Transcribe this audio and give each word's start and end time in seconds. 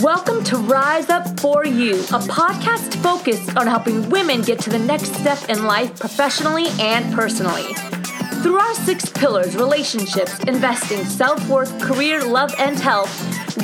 Welcome 0.00 0.42
to 0.44 0.56
Rise 0.56 1.10
Up 1.10 1.38
For 1.38 1.66
You, 1.66 1.96
a 1.96 2.18
podcast 2.18 2.94
focused 3.02 3.54
on 3.58 3.66
helping 3.66 4.08
women 4.08 4.40
get 4.40 4.58
to 4.60 4.70
the 4.70 4.78
next 4.78 5.14
step 5.16 5.50
in 5.50 5.64
life 5.64 6.00
professionally 6.00 6.68
and 6.80 7.14
personally. 7.14 7.74
Through 8.42 8.56
our 8.56 8.74
six 8.74 9.10
pillars 9.10 9.54
relationships, 9.54 10.38
investing, 10.44 11.04
self 11.04 11.46
worth, 11.46 11.78
career, 11.78 12.24
love, 12.24 12.54
and 12.58 12.78
health 12.78 13.12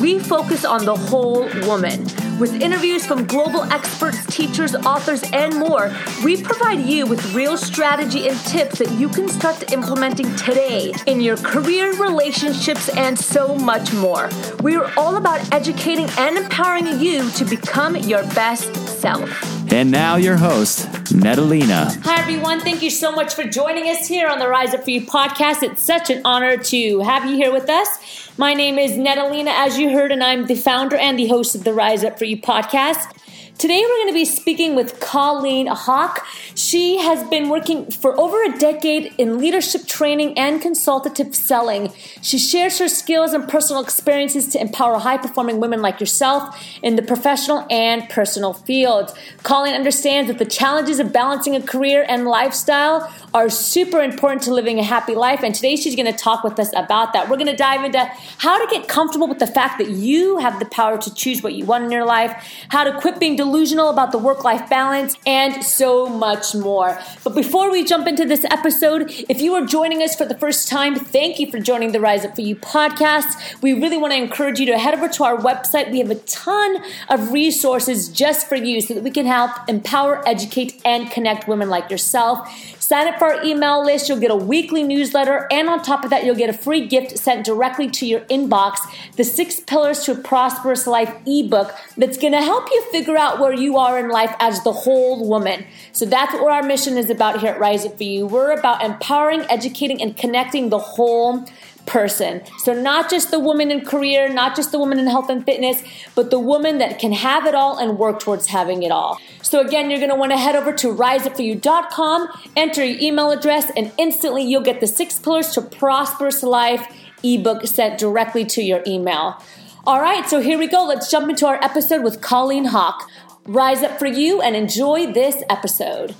we 0.01 0.19
focus 0.19 0.67
on 0.67 0.85
the 0.85 0.95
whole 0.95 1.49
woman. 1.67 2.07
With 2.39 2.63
interviews 2.63 3.05
from 3.05 3.27
global 3.27 3.65
experts, 3.65 4.25
teachers, 4.27 4.77
authors, 4.77 5.25
and 5.33 5.57
more, 5.57 5.93
we 6.25 6.41
provide 6.41 6.81
you 6.87 7.05
with 7.05 7.35
real 7.35 7.57
strategy 7.57 8.29
and 8.29 8.39
tips 8.41 8.79
that 8.79 8.93
you 8.93 9.09
can 9.09 9.29
start 9.29 9.73
implementing 9.73 10.37
today 10.37 10.95
in 11.07 11.21
your 11.21 11.37
career, 11.37 11.93
relationships, 11.95 12.91
and 12.91 13.19
so 13.19 13.57
much 13.57 13.93
more. 13.93 14.31
We 14.63 14.77
are 14.77 14.89
all 14.97 15.17
about 15.17 15.53
educating 15.53 16.09
and 16.17 16.37
empowering 16.39 17.01
you 17.01 17.29
to 17.31 17.45
become 17.45 17.97
your 17.97 18.23
best 18.35 18.73
self. 19.01 19.29
And 19.73 19.91
now, 19.91 20.15
your 20.15 20.37
host, 20.37 20.87
Natalina. 21.13 21.91
Hi, 22.05 22.21
everyone. 22.21 22.61
Thank 22.61 22.83
you 22.83 22.91
so 22.91 23.11
much 23.11 23.35
for 23.35 23.43
joining 23.43 23.91
us 23.91 24.07
here 24.07 24.29
on 24.29 24.39
the 24.39 24.49
Rise 24.49 24.75
Up 24.75 24.85
For 24.85 24.91
You 24.91 25.03
podcast. 25.03 25.65
It's 25.65 25.83
such 25.83 26.09
an 26.09 26.23
honor 26.25 26.57
to 26.57 27.01
have 27.01 27.29
you 27.29 27.35
here 27.35 27.53
with 27.53 27.69
us. 27.69 28.28
My 28.41 28.55
name 28.55 28.79
is 28.79 28.97
Natalina, 28.97 29.51
as 29.51 29.81
you 29.81 29.91
heard, 29.91 30.13
and 30.13 30.23
I'm 30.23 30.47
the 30.47 30.55
founder 30.55 30.95
and 30.95 31.19
the 31.19 31.27
host 31.27 31.57
of 31.57 31.65
the 31.65 31.75
Rise 31.75 32.05
Up 32.05 32.21
For 32.21 32.25
You 32.25 32.41
podcast. 32.41 33.11
Today, 33.59 33.81
we're 33.81 33.89
going 33.89 34.07
to 34.07 34.15
be 34.15 34.25
speaking 34.25 34.77
with 34.77 35.01
Colleen 35.01 35.67
Hauk. 35.67 36.25
She 36.55 36.99
has 36.99 37.29
been 37.29 37.49
working 37.49 37.91
for 37.91 38.17
over 38.17 38.41
a 38.45 38.57
decade 38.57 39.13
in 39.19 39.39
leadership 39.39 39.85
training 39.85 40.39
and 40.39 40.63
consultative 40.63 41.35
selling. 41.35 41.93
She 42.23 42.39
shares 42.39 42.79
her 42.79 42.87
skills 42.87 43.33
and 43.33 43.49
personal 43.49 43.83
experiences 43.83 44.47
to 44.51 44.61
empower 44.61 45.01
high 45.01 45.19
performing 45.19 45.59
women 45.59 45.83
like 45.83 45.99
yourself 45.99 46.57
in 46.85 46.95
the 46.95 47.03
professional 47.03 47.67
and 47.69 48.09
personal 48.09 48.53
fields. 48.53 49.13
Colleen 49.43 49.75
understands 49.75 50.29
that 50.29 50.39
the 50.39 50.47
challenges 50.47 51.01
of 51.01 51.13
balancing 51.13 51.57
a 51.57 51.61
career 51.61 52.07
and 52.09 52.27
lifestyle 52.27 53.13
are 53.35 53.51
super 53.51 54.01
important 54.01 54.43
to 54.43 54.55
living 54.55 54.79
a 54.79 54.85
happy 54.85 55.17
life. 55.17 55.43
And 55.43 55.53
today, 55.53 55.75
she's 55.75 55.97
going 55.97 56.07
to 56.07 56.17
talk 56.17 56.45
with 56.45 56.61
us 56.61 56.71
about 56.77 57.13
that. 57.13 57.29
We're 57.29 57.37
going 57.37 57.49
to 57.49 57.57
dive 57.57 57.85
into 57.85 58.05
how 58.39 58.65
to 58.65 58.71
get 58.71 58.87
comfortable 58.87 59.27
with 59.27 59.41
the 59.41 59.49
fact 59.49 59.79
that 59.79 59.91
you 59.91 60.39
have 60.39 60.61
the 60.61 60.67
power 60.67 60.97
to 60.97 61.13
choose 61.13 61.43
what 61.43 61.55
you 61.55 61.65
want 61.65 61.83
in 61.83 61.91
your 61.91 62.05
life, 62.05 62.31
how 62.69 62.85
to 62.85 62.97
quit 63.01 63.19
being 63.19 63.35
delusional 63.49 63.89
about 63.89 64.13
the 64.13 64.19
work 64.19 64.45
life 64.45 64.69
balance, 64.69 65.17
and 65.27 65.65
so 65.65 66.07
much 66.07 66.55
more. 66.55 67.01
But 67.25 67.35
before 67.35 67.71
we 67.71 67.83
jump 67.83 68.07
into 68.07 68.27
this 68.27 68.45
episode, 68.45 69.11
if 69.29 69.41
you 69.41 69.55
are 69.55 69.65
joining 69.65 70.03
us 70.03 70.15
for 70.15 70.27
the 70.27 70.35
first 70.35 70.69
time, 70.69 70.95
thank 70.95 71.39
you 71.41 71.51
for 71.51 71.59
joining 71.59 71.93
the 71.93 72.01
Rise 72.01 72.25
Up 72.27 72.35
For 72.35 72.43
You 72.43 72.57
podcast. 72.57 73.63
We 73.63 73.73
really 73.73 73.97
want 73.97 74.13
to 74.13 74.19
encourage 74.19 74.61
you 74.61 74.67
to 74.67 74.79
head 74.79 74.95
over 74.95 75.09
to 75.09 75.25
our 75.25 75.37
website. 75.37 75.91
We 75.91 75.99
have 76.01 76.11
a 76.11 76.17
ton 76.17 76.83
of 77.09 77.33
resources 77.33 78.09
just 78.09 78.47
for 78.47 78.57
you 78.57 78.83
so 78.83 78.93
that 78.95 79.03
we 79.03 79.11
can 79.11 79.25
help 79.25 79.51
empower, 79.67 80.27
educate, 80.29 80.81
and 80.85 81.11
connect 81.11 81.49
women 81.49 81.71
like 81.71 81.91
yourself. 81.91 82.49
Sign 82.89 83.07
up 83.07 83.19
for 83.19 83.35
our 83.35 83.45
email 83.45 83.85
list. 83.85 84.09
You'll 84.09 84.19
get 84.19 84.31
a 84.31 84.35
weekly 84.35 84.83
newsletter. 84.83 85.47
And 85.51 85.69
on 85.69 85.83
top 85.83 86.05
of 86.05 86.11
that, 86.11 86.25
you'll 86.25 86.35
get 86.35 86.49
a 86.49 86.55
free 86.55 86.87
gift 86.87 87.19
sent 87.19 87.45
directly 87.45 87.91
to 87.91 88.07
your 88.07 88.21
inbox 88.21 88.79
the 89.17 89.25
Six 89.25 89.61
Pillars 89.61 90.05
to 90.05 90.13
a 90.13 90.15
Prosperous 90.15 90.87
Life 90.87 91.15
ebook 91.27 91.75
that's 91.99 92.17
going 92.17 92.33
to 92.33 92.41
help 92.41 92.71
you 92.71 92.83
figure 92.91 93.19
out 93.19 93.41
where 93.41 93.53
you 93.53 93.77
are 93.77 93.99
in 93.99 94.09
life 94.09 94.35
as 94.41 94.65
the 94.65 94.73
whole 94.73 95.29
woman. 95.29 95.67
So 95.93 96.07
that's 96.07 96.33
what 96.33 96.51
our 96.51 96.63
mission 96.63 96.97
is 96.97 97.11
about 97.11 97.41
here 97.41 97.51
at 97.51 97.61
Rise 97.61 97.85
Up 97.85 97.99
For 97.99 98.05
You. 98.05 98.27
We're 98.27 98.53
about 98.53 98.83
empowering, 98.83 99.43
educating, 99.51 100.01
and 100.01 100.17
connecting 100.17 100.71
the 100.71 100.79
whole 100.79 101.45
person. 101.89 102.43
So, 102.59 102.73
not 102.73 103.11
just 103.11 103.33
the 103.33 103.41
woman 103.41 103.71
in 103.71 103.85
career, 103.85 104.29
not 104.29 104.55
just 104.55 104.71
the 104.71 104.79
woman 104.79 104.99
in 104.99 105.07
health 105.07 105.29
and 105.29 105.45
fitness, 105.45 105.83
but 106.15 106.31
the 106.31 106.39
woman 106.39 106.79
that 106.79 106.99
can 106.99 107.13
have 107.13 107.47
it 107.47 107.55
all 107.55 107.79
and 107.79 107.99
work 107.99 108.21
towards 108.21 108.47
having 108.47 108.85
it 108.85 108.93
all. 108.93 109.19
So, 109.43 109.61
again, 109.61 109.91
you're 109.91 110.17
want 110.17 110.33
to 110.33 110.39
head 110.39 110.55
over 110.55 110.73
to 110.73 110.95
riseupforyou.com, 110.95 112.29
enter 112.57 112.85
your 112.85 113.01
email 113.01 113.31
address, 113.31 113.71
and 113.77 113.93
instantly 113.99 114.43
you'll 114.43 114.63
get 114.63 114.81
the 114.81 114.87
six 114.87 115.19
pillars 115.19 115.49
to 115.53 115.63
prosperous 115.63 116.43
life 116.43 116.87
ebook 117.25 117.67
sent 117.67 117.99
directly 117.99 118.45
to 118.45 118.63
your 118.63 118.83
email. 118.87 119.43
All 119.87 120.01
right, 120.01 120.29
so 120.29 120.41
here 120.41 120.59
we 120.59 120.69
go. 120.69 120.85
Let's 120.85 121.11
jump 121.11 121.31
into 121.31 121.47
our 121.47 121.63
episode 121.65 122.03
with 122.03 122.21
Colleen 122.21 122.67
Hauk. 122.67 123.09
Rise 123.47 123.83
up 123.83 123.99
for 123.99 124.07
you 124.07 124.43
and 124.43 124.55
enjoy 124.55 125.13
this 125.13 125.43
episode. 125.49 126.15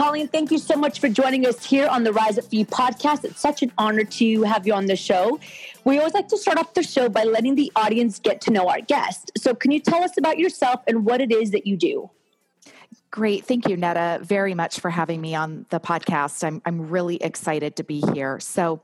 Colleen, 0.00 0.28
thank 0.28 0.50
you 0.50 0.56
so 0.56 0.76
much 0.76 0.98
for 0.98 1.10
joining 1.10 1.46
us 1.46 1.62
here 1.62 1.86
on 1.86 2.04
the 2.04 2.12
Rise 2.14 2.38
Up 2.38 2.46
For 2.46 2.56
You 2.56 2.64
podcast. 2.64 3.22
It's 3.22 3.38
such 3.38 3.62
an 3.62 3.70
honor 3.76 4.02
to 4.02 4.42
have 4.44 4.66
you 4.66 4.72
on 4.72 4.86
the 4.86 4.96
show. 4.96 5.38
We 5.84 5.98
always 5.98 6.14
like 6.14 6.26
to 6.28 6.38
start 6.38 6.56
off 6.56 6.72
the 6.72 6.82
show 6.82 7.10
by 7.10 7.24
letting 7.24 7.54
the 7.54 7.70
audience 7.76 8.18
get 8.18 8.40
to 8.42 8.50
know 8.50 8.66
our 8.70 8.80
guest. 8.80 9.30
So, 9.36 9.54
can 9.54 9.72
you 9.72 9.78
tell 9.78 10.02
us 10.02 10.16
about 10.16 10.38
yourself 10.38 10.80
and 10.86 11.04
what 11.04 11.20
it 11.20 11.30
is 11.30 11.50
that 11.50 11.66
you 11.66 11.76
do? 11.76 12.08
Great. 13.10 13.44
Thank 13.44 13.68
you, 13.68 13.76
Netta, 13.76 14.20
very 14.24 14.54
much 14.54 14.80
for 14.80 14.88
having 14.88 15.20
me 15.20 15.34
on 15.34 15.66
the 15.68 15.78
podcast. 15.78 16.44
I'm, 16.44 16.62
I'm 16.64 16.88
really 16.88 17.16
excited 17.16 17.76
to 17.76 17.84
be 17.84 18.02
here. 18.14 18.40
So, 18.40 18.80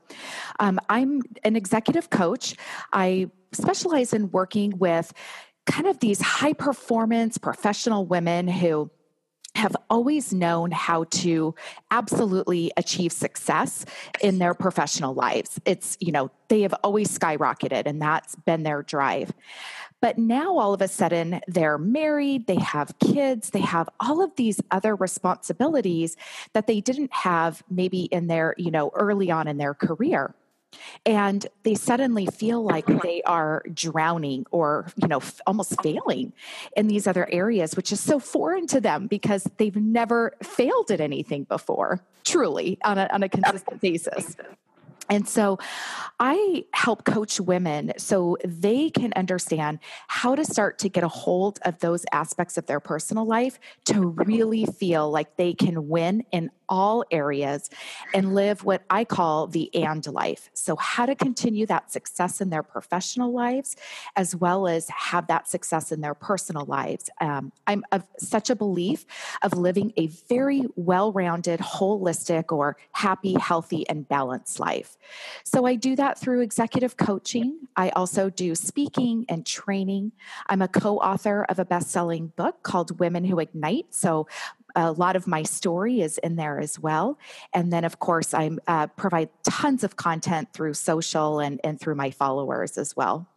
um, 0.59 0.79
I'm 0.87 1.23
an 1.43 1.55
executive 1.55 2.11
coach. 2.11 2.53
I 2.93 3.31
specialize 3.53 4.13
in 4.13 4.29
working 4.29 4.77
with 4.77 5.11
kind 5.65 5.87
of 5.87 5.97
these 5.97 6.21
high 6.21 6.53
performance 6.53 7.39
professional 7.39 8.05
women 8.05 8.47
who 8.47 8.91
have 9.57 9.75
always 9.89 10.33
known 10.33 10.71
how 10.71 11.05
to 11.05 11.55
absolutely 11.89 12.71
achieve 12.77 13.11
success 13.11 13.85
in 14.21 14.37
their 14.37 14.53
professional 14.53 15.13
lives. 15.13 15.59
It's, 15.65 15.97
you 15.99 16.11
know, 16.11 16.29
they 16.47 16.61
have 16.61 16.75
always 16.83 17.17
skyrocketed 17.17 17.83
and 17.85 18.01
that's 18.01 18.35
been 18.35 18.63
their 18.63 18.83
drive. 18.83 19.33
But 19.99 20.19
now 20.19 20.57
all 20.57 20.75
of 20.75 20.81
a 20.81 20.87
sudden 20.87 21.41
they're 21.47 21.79
married, 21.79 22.45
they 22.45 22.59
have 22.59 22.93
kids, 22.99 23.49
they 23.49 23.61
have 23.61 23.89
all 23.99 24.21
of 24.21 24.35
these 24.35 24.61
other 24.69 24.95
responsibilities 24.95 26.15
that 26.53 26.67
they 26.67 26.79
didn't 26.79 27.13
have 27.13 27.63
maybe 27.69 28.03
in 28.03 28.27
their, 28.27 28.53
you 28.57 28.69
know, 28.69 28.91
early 28.93 29.31
on 29.31 29.47
in 29.47 29.57
their 29.57 29.73
career 29.73 30.35
and 31.05 31.47
they 31.63 31.75
suddenly 31.75 32.25
feel 32.25 32.63
like 32.63 32.85
they 33.01 33.21
are 33.23 33.63
drowning 33.73 34.45
or 34.51 34.87
you 34.97 35.07
know 35.07 35.17
f- 35.17 35.39
almost 35.47 35.81
failing 35.81 36.33
in 36.75 36.87
these 36.87 37.07
other 37.07 37.27
areas 37.31 37.75
which 37.75 37.91
is 37.91 37.99
so 37.99 38.19
foreign 38.19 38.67
to 38.67 38.81
them 38.81 39.07
because 39.07 39.47
they've 39.57 39.75
never 39.75 40.33
failed 40.43 40.91
at 40.91 40.99
anything 41.01 41.43
before 41.43 42.01
truly 42.23 42.77
on 42.83 42.97
a, 42.97 43.07
on 43.11 43.23
a 43.23 43.29
consistent 43.29 43.81
basis 43.81 44.35
and 45.09 45.27
so 45.27 45.57
I 46.19 46.65
help 46.73 47.05
coach 47.05 47.39
women 47.39 47.93
so 47.97 48.37
they 48.43 48.89
can 48.89 49.13
understand 49.15 49.79
how 50.07 50.35
to 50.35 50.43
start 50.43 50.79
to 50.79 50.89
get 50.89 51.03
a 51.03 51.07
hold 51.07 51.59
of 51.63 51.79
those 51.79 52.05
aspects 52.11 52.57
of 52.57 52.65
their 52.65 52.79
personal 52.79 53.25
life 53.25 53.59
to 53.85 54.01
really 54.01 54.65
feel 54.65 55.09
like 55.09 55.37
they 55.37 55.53
can 55.53 55.87
win 55.87 56.23
in 56.31 56.49
all 56.69 57.03
areas 57.11 57.69
and 58.13 58.35
live 58.35 58.63
what 58.63 58.83
I 58.89 59.05
call 59.05 59.47
the 59.47 59.73
and 59.73 60.05
life. 60.07 60.49
So, 60.53 60.75
how 60.75 61.05
to 61.05 61.15
continue 61.15 61.65
that 61.67 61.91
success 61.91 62.41
in 62.41 62.49
their 62.49 62.63
professional 62.63 63.31
lives 63.31 63.75
as 64.15 64.35
well 64.35 64.67
as 64.67 64.89
have 64.89 65.27
that 65.27 65.47
success 65.47 65.91
in 65.91 66.01
their 66.01 66.13
personal 66.13 66.65
lives. 66.65 67.09
Um, 67.21 67.51
I'm 67.65 67.83
of 67.91 68.03
such 68.19 68.49
a 68.49 68.55
belief 68.55 69.05
of 69.43 69.53
living 69.53 69.93
a 69.97 70.07
very 70.07 70.63
well 70.75 71.11
rounded, 71.11 71.59
holistic, 71.59 72.51
or 72.51 72.77
happy, 72.91 73.33
healthy, 73.33 73.87
and 73.87 74.07
balanced 74.07 74.59
life. 74.59 74.96
So, 75.43 75.65
I 75.65 75.75
do 75.75 75.95
that 75.95 76.19
through 76.19 76.41
executive 76.41 76.97
coaching. 76.97 77.67
I 77.75 77.89
also 77.89 78.29
do 78.29 78.55
speaking 78.55 79.25
and 79.29 79.45
training. 79.45 80.11
I'm 80.47 80.61
a 80.61 80.67
co 80.67 80.97
author 80.97 81.45
of 81.49 81.59
a 81.59 81.65
best 81.65 81.89
selling 81.89 82.33
book 82.35 82.63
called 82.63 82.99
Women 82.99 83.23
Who 83.23 83.39
Ignite. 83.39 83.93
So, 83.93 84.27
a 84.75 84.91
lot 84.91 85.15
of 85.15 85.27
my 85.27 85.43
story 85.43 86.01
is 86.01 86.17
in 86.19 86.35
there 86.35 86.59
as 86.59 86.79
well. 86.79 87.17
And 87.53 87.73
then, 87.73 87.83
of 87.83 87.99
course, 87.99 88.33
I 88.33 88.51
uh, 88.67 88.87
provide 88.87 89.29
tons 89.43 89.83
of 89.83 89.95
content 89.95 90.53
through 90.53 90.75
social 90.75 91.39
and, 91.39 91.59
and 91.63 91.79
through 91.79 91.95
my 91.95 92.11
followers 92.11 92.77
as 92.77 92.95
well. 92.95 93.27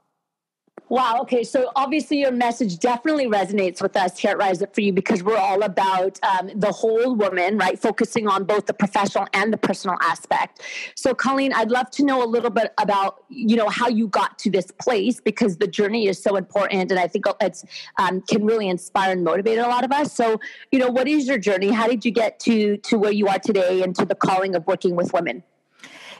Wow. 0.89 1.21
Okay. 1.23 1.45
So 1.45 1.71
obviously, 1.77 2.21
your 2.21 2.33
message 2.33 2.79
definitely 2.79 3.27
resonates 3.27 3.81
with 3.81 3.97
us 3.97 4.19
here 4.19 4.33
at 4.33 4.39
Rise 4.39 4.61
Up 4.61 4.75
for 4.75 4.81
You 4.81 4.93
because 4.93 5.23
we're 5.23 5.37
all 5.37 5.63
about 5.63 6.19
um, 6.25 6.51
the 6.55 6.73
whole 6.73 7.15
woman, 7.15 7.59
right? 7.59 7.79
Focusing 7.79 8.27
on 8.27 8.45
both 8.45 8.67
the 8.67 8.75
professional 8.75 9.27
and 9.33 9.53
the 9.53 9.57
personal 9.57 9.97
aspect. 10.01 10.63
So, 10.97 11.15
Colleen, 11.15 11.53
I'd 11.53 11.71
love 11.71 11.91
to 11.93 12.05
know 12.05 12.25
a 12.25 12.27
little 12.27 12.51
bit 12.51 12.73
about 12.79 13.25
you 13.29 13.57
know 13.57 13.69
how 13.69 13.89
you 13.89 14.09
got 14.09 14.39
to 14.41 14.51
this 14.51 14.71
place 14.81 15.21
because 15.21 15.59
the 15.59 15.69
journey 15.69 16.09
is 16.09 16.21
so 16.21 16.37
important, 16.37 16.91
and 16.91 16.99
I 16.99 17.07
think 17.07 17.27
it's 17.41 17.65
um, 17.99 18.21
can 18.23 18.45
really 18.45 18.69
inspire 18.69 19.13
and 19.13 19.23
motivate 19.23 19.59
a 19.59 19.69
lot 19.69 19.85
of 19.85 19.93
us. 19.93 20.13
So, 20.13 20.41
you 20.73 20.79
know, 20.79 20.89
what 20.89 21.07
is 21.07 21.29
your 21.29 21.39
journey? 21.39 21.71
How 21.71 21.87
did 21.87 22.05
you 22.05 22.11
get 22.11 22.41
to 22.41 22.77
to 22.79 22.99
where 22.99 23.13
you 23.13 23.29
are 23.29 23.39
today 23.39 23.83
and 23.83 23.95
to 23.97 24.05
the 24.05 24.15
calling 24.15 24.55
of 24.55 24.67
working 24.67 24.97
with 24.97 25.13
women? 25.13 25.45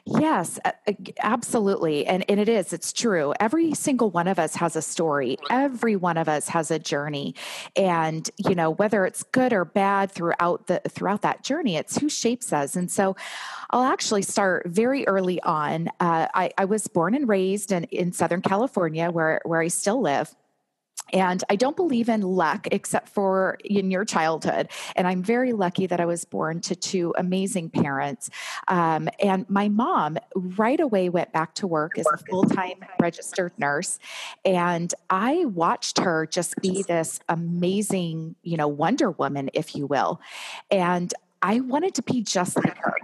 Yes, 0.07 0.59
absolutely. 1.21 2.07
And, 2.07 2.25
and 2.29 2.41
it 2.41 2.49
is, 2.49 2.73
it's 2.73 2.93
true. 2.93 3.33
Every 3.39 3.75
single 3.75 4.11
one 4.11 4.29
of 4.29 4.39
us 4.39 4.55
has 4.57 4.77
a 4.77 4.83
story. 4.83 5.37
Every 5.51 5.97
one 5.97 6.17
of 6.17 6.29
us 6.29 6.49
has 6.49 6.71
a 6.71 6.79
journey. 6.79 7.35
And, 7.77 8.29
you 8.37 8.55
know, 8.55 8.71
whether 8.71 9.05
it's 9.07 9.23
good 9.23 9.53
or 9.53 9.65
bad 9.65 10.11
throughout 10.11 10.67
the 10.67 10.81
throughout 10.89 11.23
that 11.23 11.45
journey, 11.45 11.77
it's 11.77 11.99
who 11.99 12.09
shapes 12.09 12.53
us. 12.53 12.77
And 12.77 12.91
so 12.91 13.17
I'll 13.71 13.85
actually 13.85 14.23
start 14.23 14.67
very 14.67 15.07
early 15.07 15.41
on. 15.43 15.89
Uh, 16.01 16.27
I, 16.35 16.51
I 16.59 16.65
was 16.65 16.87
born 16.87 17.15
and 17.15 17.29
raised 17.29 17.73
in, 17.73 17.85
in 17.85 18.13
Southern 18.13 18.43
California 18.43 19.11
where, 19.11 19.41
where 19.45 19.61
I 19.61 19.69
still 19.69 20.01
live. 20.01 20.35
And 21.13 21.43
I 21.51 21.57
don't 21.57 21.77
believe 21.77 22.09
in 22.09 22.23
luck 22.23 22.69
except 22.71 23.09
for 23.09 23.59
in 23.65 23.91
your 23.91 24.05
childhood. 24.05 24.69
And 24.97 25.07
I'm 25.07 25.23
very 25.23 25.53
lucky 25.53 25.87
that 25.87 26.01
I 26.01 26.07
was 26.07 26.25
born 26.25 26.61
to 26.63 26.77
two 26.77 27.15
amazing 27.17 27.71
parents. 27.71 28.31
Um, 28.69 29.09
and 29.19 29.49
my 29.49 29.69
mom 29.69 30.19
right 30.35 30.81
away 30.81 31.09
went 31.09 31.33
back 31.33 31.55
to 31.57 31.67
work 31.67 31.99
as 31.99 32.07
a 32.13 32.19
full 32.19 32.45
time 32.45 32.85
registered 33.01 33.53
nurse. 33.59 33.99
And 34.45 34.93
I 35.09 35.45
watched 35.47 35.99
her 35.99 36.27
just 36.27 36.57
be 36.61 36.83
this 36.83 37.21
amazing, 37.29 38.37
you 38.43 38.57
know, 38.57 38.69
Wonder 38.69 39.11
Woman, 39.11 39.51
if 39.55 39.75
you 39.75 39.87
will. 39.87 40.21
And 40.71 41.13
I 41.43 41.61
wanted 41.61 41.95
to 41.95 42.03
be 42.03 42.23
just 42.23 42.57
like 42.57 42.77
her 42.79 42.97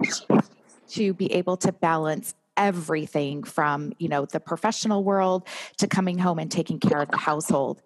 to 0.89 1.13
be 1.13 1.33
able 1.33 1.57
to 1.57 1.71
balance 1.71 2.33
everything 2.57 3.43
from 3.43 3.93
you 3.99 4.09
know 4.09 4.25
the 4.25 4.39
professional 4.39 5.03
world 5.03 5.47
to 5.77 5.87
coming 5.87 6.17
home 6.17 6.39
and 6.39 6.51
taking 6.51 6.79
care 6.79 7.01
of 7.01 7.09
the 7.09 7.17
household 7.17 7.81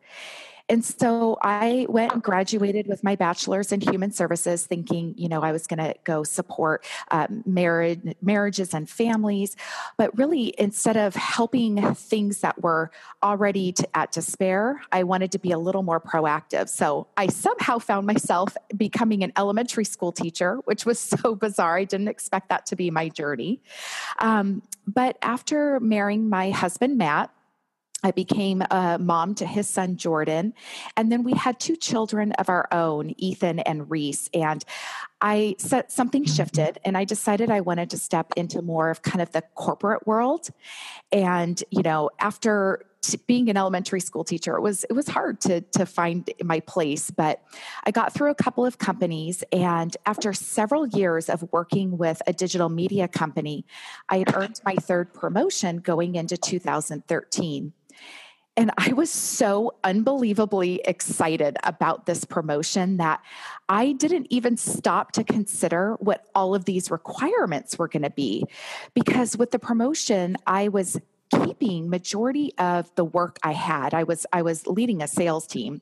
and 0.71 0.85
so 0.85 1.37
I 1.41 1.85
went 1.89 2.13
and 2.13 2.23
graduated 2.23 2.87
with 2.87 3.03
my 3.03 3.17
bachelor's 3.17 3.73
in 3.73 3.81
human 3.81 4.13
services, 4.13 4.65
thinking, 4.65 5.13
you 5.17 5.27
know, 5.27 5.41
I 5.41 5.51
was 5.51 5.67
going 5.67 5.79
to 5.79 5.93
go 6.05 6.23
support 6.23 6.85
um, 7.11 7.43
marriage, 7.45 8.15
marriages 8.21 8.73
and 8.73 8.89
families. 8.89 9.57
But 9.97 10.17
really, 10.17 10.55
instead 10.57 10.95
of 10.95 11.13
helping 11.13 11.93
things 11.95 12.39
that 12.39 12.61
were 12.61 12.89
already 13.21 13.73
to, 13.73 13.97
at 13.97 14.13
despair, 14.13 14.81
I 14.93 15.03
wanted 15.03 15.33
to 15.33 15.39
be 15.39 15.51
a 15.51 15.57
little 15.57 15.83
more 15.83 15.99
proactive. 15.99 16.69
So 16.69 17.07
I 17.17 17.27
somehow 17.27 17.77
found 17.77 18.07
myself 18.07 18.55
becoming 18.77 19.25
an 19.25 19.33
elementary 19.37 19.83
school 19.83 20.13
teacher, 20.13 20.55
which 20.63 20.85
was 20.85 20.99
so 21.21 21.35
bizarre. 21.35 21.79
I 21.79 21.83
didn't 21.83 22.07
expect 22.07 22.47
that 22.47 22.65
to 22.67 22.77
be 22.77 22.89
my 22.91 23.09
journey. 23.09 23.61
Um, 24.19 24.61
but 24.87 25.17
after 25.21 25.81
marrying 25.81 26.29
my 26.29 26.51
husband, 26.51 26.97
Matt, 26.97 27.29
I 28.03 28.11
became 28.11 28.61
a 28.71 28.97
mom 28.99 29.35
to 29.35 29.45
his 29.45 29.69
son 29.69 29.97
Jordan. 29.97 30.53
And 30.97 31.11
then 31.11 31.23
we 31.23 31.33
had 31.33 31.59
two 31.59 31.75
children 31.75 32.31
of 32.33 32.49
our 32.49 32.67
own, 32.71 33.13
Ethan 33.17 33.59
and 33.59 33.89
Reese. 33.89 34.29
And 34.33 34.63
I 35.21 35.55
said 35.59 35.91
something 35.91 36.25
shifted 36.25 36.79
and 36.83 36.97
I 36.97 37.05
decided 37.05 37.51
I 37.51 37.61
wanted 37.61 37.91
to 37.91 37.97
step 37.97 38.33
into 38.35 38.61
more 38.61 38.89
of 38.89 39.03
kind 39.03 39.21
of 39.21 39.31
the 39.31 39.43
corporate 39.55 40.07
world. 40.07 40.49
And, 41.11 41.63
you 41.69 41.83
know, 41.83 42.09
after 42.19 42.85
being 43.27 43.49
an 43.49 43.57
elementary 43.57 43.99
school 43.99 44.23
teacher, 44.23 44.55
it 44.55 44.61
was 44.61 44.83
it 44.85 44.93
was 44.93 45.07
hard 45.07 45.41
to 45.41 45.61
to 45.61 45.85
find 45.85 46.29
my 46.43 46.59
place, 46.61 47.09
but 47.09 47.41
I 47.83 47.91
got 47.91 48.13
through 48.13 48.29
a 48.29 48.35
couple 48.35 48.65
of 48.65 48.77
companies 48.77 49.43
and 49.51 49.95
after 50.05 50.33
several 50.33 50.87
years 50.87 51.29
of 51.29 51.47
working 51.51 51.97
with 51.97 52.21
a 52.27 52.33
digital 52.33 52.69
media 52.69 53.07
company, 53.07 53.65
I 54.09 54.19
had 54.19 54.35
earned 54.35 54.61
my 54.63 54.75
third 54.75 55.13
promotion 55.13 55.77
going 55.77 56.15
into 56.15 56.37
2013. 56.37 57.73
And 58.57 58.71
I 58.77 58.91
was 58.93 59.09
so 59.09 59.75
unbelievably 59.83 60.81
excited 60.85 61.57
about 61.63 62.05
this 62.05 62.25
promotion 62.25 62.97
that 62.97 63.21
I 63.69 63.93
didn't 63.93 64.27
even 64.29 64.57
stop 64.57 65.13
to 65.13 65.23
consider 65.23 65.95
what 65.99 66.27
all 66.35 66.53
of 66.53 66.65
these 66.65 66.91
requirements 66.91 67.79
were 67.79 67.87
going 67.87 68.03
to 68.03 68.09
be. 68.09 68.45
Because 68.93 69.37
with 69.37 69.51
the 69.51 69.59
promotion, 69.59 70.35
I 70.45 70.67
was 70.67 70.99
keeping 71.31 71.89
majority 71.89 72.53
of 72.57 72.93
the 72.95 73.05
work 73.05 73.39
I 73.41 73.53
had. 73.53 73.93
I 73.93 74.03
was 74.03 74.25
I 74.33 74.41
was 74.41 74.67
leading 74.67 75.01
a 75.01 75.07
sales 75.07 75.47
team. 75.47 75.81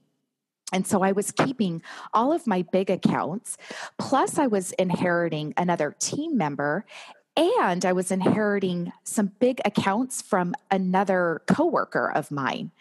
And 0.71 0.85
so 0.85 1.01
I 1.01 1.13
was 1.13 1.31
keeping 1.31 1.81
all 2.13 2.31
of 2.31 2.45
my 2.45 2.61
big 2.61 2.91
accounts, 2.91 3.57
plus 3.97 4.37
I 4.37 4.45
was 4.45 4.71
inheriting 4.73 5.55
another 5.57 5.95
team 5.97 6.37
member 6.37 6.85
and 7.35 7.85
I 7.85 7.93
was 7.93 8.11
inheriting 8.11 8.91
some 9.03 9.31
big 9.39 9.61
accounts 9.65 10.21
from 10.21 10.55
another 10.71 11.41
coworker 11.47 12.11
of 12.11 12.31
mine. 12.31 12.71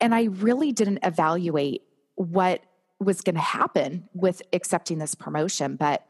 And 0.00 0.14
I 0.14 0.24
really 0.24 0.72
didn't 0.72 1.00
evaluate 1.02 1.82
what 2.14 2.62
was 3.00 3.20
going 3.20 3.34
to 3.34 3.40
happen 3.40 4.08
with 4.14 4.42
accepting 4.52 4.98
this 4.98 5.14
promotion. 5.14 5.76
But 5.76 6.06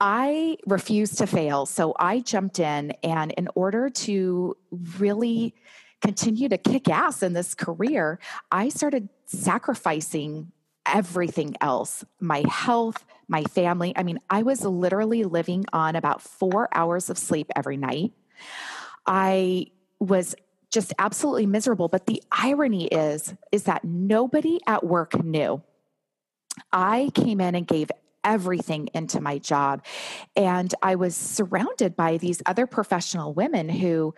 I 0.00 0.58
refused 0.66 1.18
to 1.18 1.26
fail. 1.26 1.66
So 1.66 1.94
I 1.98 2.20
jumped 2.20 2.58
in, 2.58 2.92
and 3.02 3.32
in 3.32 3.48
order 3.54 3.88
to 3.90 4.56
really 4.98 5.54
continue 6.00 6.48
to 6.48 6.58
kick 6.58 6.88
ass 6.88 7.22
in 7.22 7.32
this 7.32 7.54
career, 7.54 8.18
I 8.50 8.68
started 8.68 9.08
sacrificing 9.26 10.52
everything 10.86 11.56
else 11.60 12.04
my 12.20 12.44
health, 12.48 13.04
my 13.28 13.44
family. 13.44 13.92
I 13.96 14.02
mean, 14.02 14.20
I 14.30 14.42
was 14.42 14.64
literally 14.64 15.24
living 15.24 15.64
on 15.72 15.96
about 15.96 16.22
four 16.22 16.68
hours 16.72 17.10
of 17.10 17.18
sleep 17.18 17.50
every 17.56 17.76
night. 17.76 18.12
I 19.06 19.66
was 19.98 20.34
just 20.70 20.92
absolutely 20.98 21.46
miserable. 21.46 21.88
But 21.88 22.06
the 22.06 22.22
irony 22.30 22.86
is, 22.86 23.34
is 23.52 23.64
that 23.64 23.84
nobody 23.84 24.58
at 24.66 24.84
work 24.84 25.22
knew. 25.22 25.62
I 26.72 27.10
came 27.14 27.40
in 27.40 27.54
and 27.54 27.66
gave 27.66 27.90
everything 28.24 28.88
into 28.94 29.20
my 29.20 29.38
job. 29.38 29.84
And 30.34 30.74
I 30.82 30.96
was 30.96 31.14
surrounded 31.14 31.94
by 31.94 32.16
these 32.16 32.42
other 32.46 32.66
professional 32.66 33.34
women 33.34 33.68
who 33.68 34.14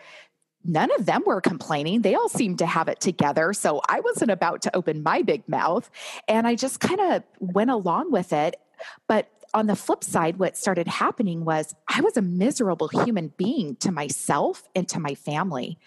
none 0.64 0.90
of 0.98 1.06
them 1.06 1.22
were 1.26 1.40
complaining. 1.40 2.02
They 2.02 2.14
all 2.14 2.28
seemed 2.28 2.58
to 2.58 2.66
have 2.66 2.88
it 2.88 3.00
together. 3.00 3.52
So 3.52 3.80
I 3.88 4.00
wasn't 4.00 4.30
about 4.30 4.62
to 4.62 4.76
open 4.76 5.02
my 5.02 5.22
big 5.22 5.48
mouth. 5.48 5.90
And 6.26 6.46
I 6.46 6.54
just 6.54 6.80
kind 6.80 7.00
of 7.00 7.22
went 7.38 7.70
along 7.70 8.10
with 8.10 8.32
it. 8.32 8.56
But 9.06 9.30
on 9.54 9.66
the 9.66 9.76
flip 9.76 10.04
side, 10.04 10.38
what 10.38 10.56
started 10.56 10.86
happening 10.86 11.44
was 11.44 11.74
I 11.88 12.00
was 12.00 12.16
a 12.16 12.22
miserable 12.22 12.88
human 12.88 13.32
being 13.36 13.76
to 13.76 13.90
myself 13.90 14.64
and 14.74 14.88
to 14.90 15.00
my 15.00 15.14
family. 15.14 15.78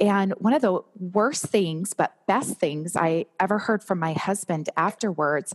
And 0.00 0.32
one 0.38 0.54
of 0.54 0.62
the 0.62 0.80
worst 0.98 1.46
things, 1.46 1.92
but 1.92 2.14
best 2.26 2.58
things 2.58 2.96
I 2.96 3.26
ever 3.38 3.58
heard 3.58 3.84
from 3.84 3.98
my 3.98 4.14
husband 4.14 4.70
afterwards 4.76 5.54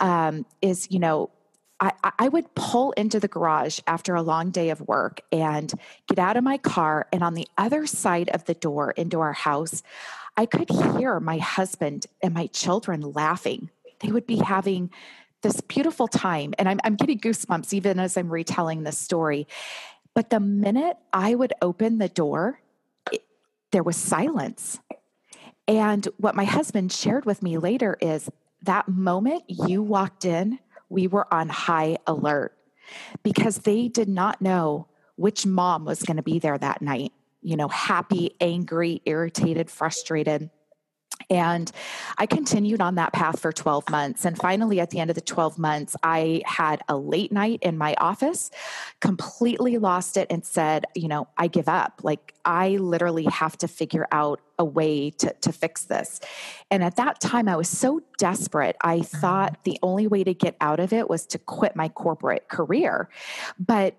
um, 0.00 0.46
is, 0.62 0.90
you 0.90 0.98
know, 0.98 1.30
I, 1.78 1.92
I, 2.18 2.28
would 2.28 2.54
pull 2.54 2.92
into 2.92 3.20
the 3.20 3.28
garage 3.28 3.80
after 3.86 4.14
a 4.14 4.22
long 4.22 4.50
day 4.50 4.70
of 4.70 4.80
work 4.80 5.20
and 5.30 5.70
get 6.08 6.18
out 6.18 6.38
of 6.38 6.44
my 6.44 6.56
car. 6.56 7.06
And 7.12 7.22
on 7.22 7.34
the 7.34 7.46
other 7.58 7.86
side 7.86 8.30
of 8.30 8.46
the 8.46 8.54
door 8.54 8.92
into 8.92 9.20
our 9.20 9.34
house, 9.34 9.82
I 10.38 10.46
could 10.46 10.70
hear 10.70 11.20
my 11.20 11.36
husband 11.36 12.06
and 12.22 12.32
my 12.32 12.46
children 12.46 13.02
laughing. 13.02 13.70
They 14.00 14.10
would 14.10 14.26
be 14.26 14.38
having 14.38 14.90
this 15.42 15.60
beautiful 15.60 16.08
time. 16.08 16.54
And 16.58 16.68
I'm, 16.68 16.80
I'm 16.84 16.96
getting 16.96 17.18
goosebumps 17.18 17.72
even 17.72 17.98
as 17.98 18.16
I'm 18.16 18.32
retelling 18.32 18.82
this 18.82 18.98
story. 18.98 19.46
But 20.14 20.30
the 20.30 20.40
minute 20.40 20.96
I 21.12 21.34
would 21.34 21.52
open 21.60 21.98
the 21.98 22.08
door, 22.08 22.60
it, 23.12 23.22
there 23.70 23.82
was 23.82 23.96
silence. 23.96 24.80
And 25.68 26.06
what 26.16 26.34
my 26.34 26.44
husband 26.44 26.92
shared 26.92 27.26
with 27.26 27.42
me 27.42 27.58
later 27.58 27.96
is 28.00 28.30
that 28.62 28.88
moment 28.88 29.44
you 29.48 29.82
walked 29.82 30.24
in, 30.24 30.58
we 30.88 31.06
were 31.06 31.32
on 31.32 31.48
high 31.48 31.98
alert 32.06 32.56
because 33.22 33.58
they 33.58 33.88
did 33.88 34.08
not 34.08 34.40
know 34.40 34.86
which 35.16 35.46
mom 35.46 35.84
was 35.84 36.02
going 36.02 36.16
to 36.16 36.22
be 36.22 36.38
there 36.38 36.58
that 36.58 36.82
night. 36.82 37.12
You 37.42 37.56
know, 37.56 37.68
happy, 37.68 38.36
angry, 38.40 39.02
irritated, 39.04 39.70
frustrated. 39.70 40.50
And 41.28 41.70
I 42.18 42.26
continued 42.26 42.80
on 42.80 42.94
that 42.96 43.12
path 43.12 43.40
for 43.40 43.52
12 43.52 43.90
months. 43.90 44.24
And 44.24 44.36
finally, 44.36 44.78
at 44.80 44.90
the 44.90 45.00
end 45.00 45.10
of 45.10 45.16
the 45.16 45.20
12 45.20 45.58
months, 45.58 45.96
I 46.02 46.42
had 46.44 46.82
a 46.88 46.96
late 46.96 47.32
night 47.32 47.58
in 47.62 47.76
my 47.76 47.94
office, 47.98 48.50
completely 49.00 49.78
lost 49.78 50.16
it, 50.16 50.28
and 50.30 50.44
said, 50.44 50.84
you 50.94 51.08
know, 51.08 51.28
I 51.36 51.48
give 51.48 51.68
up. 51.68 52.00
Like, 52.04 52.34
I 52.44 52.76
literally 52.76 53.24
have 53.24 53.58
to 53.58 53.68
figure 53.68 54.06
out 54.12 54.40
a 54.58 54.64
way 54.64 55.10
to, 55.10 55.34
to 55.40 55.52
fix 55.52 55.84
this. 55.84 56.20
And 56.70 56.84
at 56.84 56.96
that 56.96 57.20
time, 57.20 57.48
I 57.48 57.56
was 57.56 57.68
so 57.68 58.02
desperate. 58.18 58.76
I 58.80 58.98
mm-hmm. 58.98 59.18
thought 59.18 59.64
the 59.64 59.78
only 59.82 60.06
way 60.06 60.22
to 60.22 60.32
get 60.32 60.56
out 60.60 60.78
of 60.78 60.92
it 60.92 61.10
was 61.10 61.26
to 61.26 61.38
quit 61.38 61.74
my 61.74 61.88
corporate 61.88 62.48
career. 62.48 63.08
But 63.58 63.96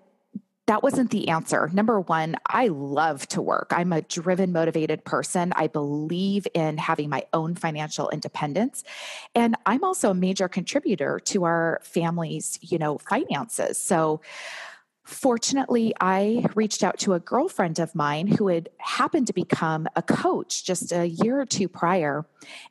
that 0.68 0.82
wasn't 0.82 1.10
the 1.10 1.28
answer. 1.28 1.70
Number 1.72 1.98
one, 1.98 2.36
I 2.46 2.68
love 2.68 3.26
to 3.28 3.40
work. 3.40 3.72
I'm 3.74 3.90
a 3.92 4.02
driven, 4.02 4.52
motivated 4.52 5.02
person. 5.02 5.52
I 5.56 5.66
believe 5.66 6.46
in 6.52 6.76
having 6.76 7.08
my 7.08 7.24
own 7.32 7.54
financial 7.54 8.10
independence. 8.10 8.84
And 9.34 9.56
I'm 9.64 9.82
also 9.82 10.10
a 10.10 10.14
major 10.14 10.46
contributor 10.46 11.20
to 11.24 11.44
our 11.44 11.80
family's, 11.82 12.58
you 12.60 12.76
know, 12.76 12.98
finances. 12.98 13.78
So 13.78 14.20
fortunately, 15.04 15.94
I 16.02 16.44
reached 16.54 16.84
out 16.84 16.98
to 16.98 17.14
a 17.14 17.20
girlfriend 17.20 17.78
of 17.78 17.94
mine 17.94 18.26
who 18.26 18.48
had 18.48 18.68
happened 18.76 19.26
to 19.28 19.32
become 19.32 19.88
a 19.96 20.02
coach 20.02 20.64
just 20.64 20.92
a 20.92 21.06
year 21.08 21.40
or 21.40 21.46
two 21.46 21.68
prior. 21.68 22.26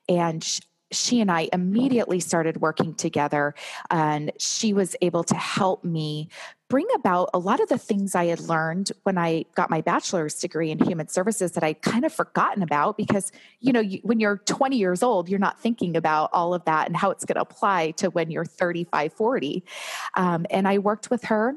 And 0.07 0.47
she 0.91 1.19
and 1.19 1.29
I 1.29 1.49
immediately 1.51 2.19
started 2.19 2.61
working 2.61 2.93
together, 2.93 3.55
and 3.89 4.31
she 4.37 4.71
was 4.71 4.95
able 5.01 5.23
to 5.25 5.35
help 5.35 5.83
me 5.83 6.29
bring 6.69 6.87
about 6.95 7.29
a 7.33 7.39
lot 7.39 7.59
of 7.59 7.69
the 7.69 7.77
things 7.77 8.13
I 8.13 8.25
had 8.25 8.41
learned 8.41 8.91
when 9.03 9.17
I 9.17 9.45
got 9.55 9.69
my 9.69 9.81
bachelor's 9.81 10.35
degree 10.35 10.69
in 10.69 10.79
human 10.79 11.07
services 11.07 11.53
that 11.53 11.63
I'd 11.63 11.81
kind 11.81 12.03
of 12.03 12.11
forgotten 12.11 12.61
about 12.61 12.97
because, 12.97 13.31
you 13.61 13.71
know, 13.71 13.79
you, 13.79 13.99
when 14.03 14.19
you're 14.19 14.37
20 14.37 14.77
years 14.77 15.01
old, 15.01 15.29
you're 15.29 15.39
not 15.39 15.59
thinking 15.59 15.95
about 15.95 16.29
all 16.33 16.53
of 16.53 16.65
that 16.65 16.87
and 16.87 16.97
how 16.97 17.09
it's 17.09 17.23
going 17.23 17.35
to 17.35 17.41
apply 17.41 17.91
to 17.91 18.09
when 18.09 18.31
you're 18.31 18.45
35, 18.45 19.13
40. 19.13 19.63
Um, 20.15 20.45
and 20.49 20.67
I 20.67 20.79
worked 20.79 21.09
with 21.09 21.25
her 21.25 21.55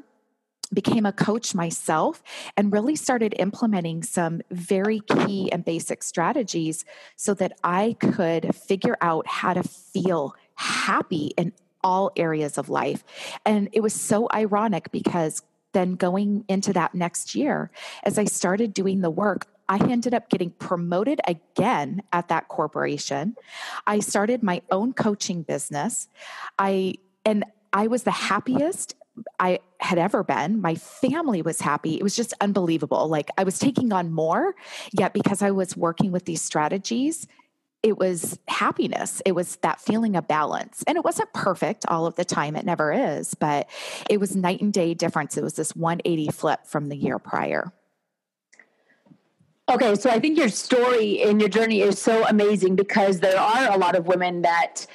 became 0.73 1.05
a 1.05 1.11
coach 1.11 1.53
myself 1.53 2.23
and 2.55 2.71
really 2.71 2.95
started 2.95 3.35
implementing 3.37 4.03
some 4.03 4.41
very 4.51 5.01
key 5.01 5.51
and 5.51 5.65
basic 5.65 6.01
strategies 6.01 6.85
so 7.17 7.33
that 7.33 7.51
I 7.63 7.97
could 7.99 8.55
figure 8.55 8.97
out 9.01 9.27
how 9.27 9.53
to 9.53 9.63
feel 9.63 10.33
happy 10.55 11.33
in 11.37 11.51
all 11.83 12.11
areas 12.15 12.57
of 12.57 12.69
life. 12.69 13.03
And 13.45 13.69
it 13.71 13.81
was 13.81 13.93
so 13.93 14.27
ironic 14.33 14.91
because 14.91 15.41
then 15.73 15.93
going 15.93 16.43
into 16.47 16.73
that 16.73 16.93
next 16.93 17.35
year, 17.35 17.71
as 18.03 18.17
I 18.17 18.25
started 18.25 18.73
doing 18.73 19.01
the 19.01 19.09
work, 19.09 19.47
I 19.69 19.77
ended 19.89 20.13
up 20.13 20.29
getting 20.29 20.49
promoted 20.51 21.21
again 21.25 22.03
at 22.11 22.27
that 22.27 22.49
corporation. 22.49 23.37
I 23.87 23.99
started 23.99 24.43
my 24.43 24.61
own 24.69 24.91
coaching 24.91 25.43
business. 25.43 26.09
I 26.59 26.95
and 27.23 27.45
I 27.71 27.87
was 27.87 28.03
the 28.03 28.11
happiest 28.11 28.95
I 29.39 29.59
had 29.79 29.97
ever 29.97 30.23
been. 30.23 30.61
My 30.61 30.75
family 30.75 31.41
was 31.41 31.61
happy. 31.61 31.95
It 31.95 32.03
was 32.03 32.15
just 32.15 32.33
unbelievable. 32.41 33.07
Like 33.07 33.29
I 33.37 33.43
was 33.43 33.59
taking 33.59 33.93
on 33.93 34.11
more, 34.11 34.55
yet 34.91 35.13
because 35.13 35.41
I 35.41 35.51
was 35.51 35.77
working 35.77 36.11
with 36.11 36.25
these 36.25 36.41
strategies, 36.41 37.27
it 37.83 37.97
was 37.97 38.37
happiness. 38.47 39.21
It 39.25 39.33
was 39.33 39.55
that 39.57 39.81
feeling 39.81 40.15
of 40.15 40.27
balance. 40.27 40.83
And 40.85 40.97
it 40.97 41.03
wasn't 41.03 41.33
perfect 41.33 41.85
all 41.87 42.05
of 42.05 42.15
the 42.15 42.25
time. 42.25 42.55
It 42.55 42.65
never 42.65 42.93
is, 42.93 43.33
but 43.33 43.67
it 44.09 44.19
was 44.19 44.35
night 44.35 44.61
and 44.61 44.71
day 44.71 44.93
difference. 44.93 45.35
It 45.35 45.43
was 45.43 45.53
this 45.53 45.75
180 45.75 46.31
flip 46.31 46.65
from 46.65 46.89
the 46.89 46.95
year 46.95 47.17
prior. 47.17 47.71
Okay, 49.69 49.95
so 49.95 50.09
I 50.09 50.19
think 50.19 50.37
your 50.37 50.49
story 50.49 51.23
and 51.23 51.39
your 51.39 51.49
journey 51.49 51.81
is 51.81 51.97
so 51.97 52.27
amazing 52.27 52.75
because 52.75 53.19
there 53.19 53.39
are 53.39 53.71
a 53.71 53.77
lot 53.77 53.95
of 53.95 54.05
women 54.05 54.41
that 54.41 54.85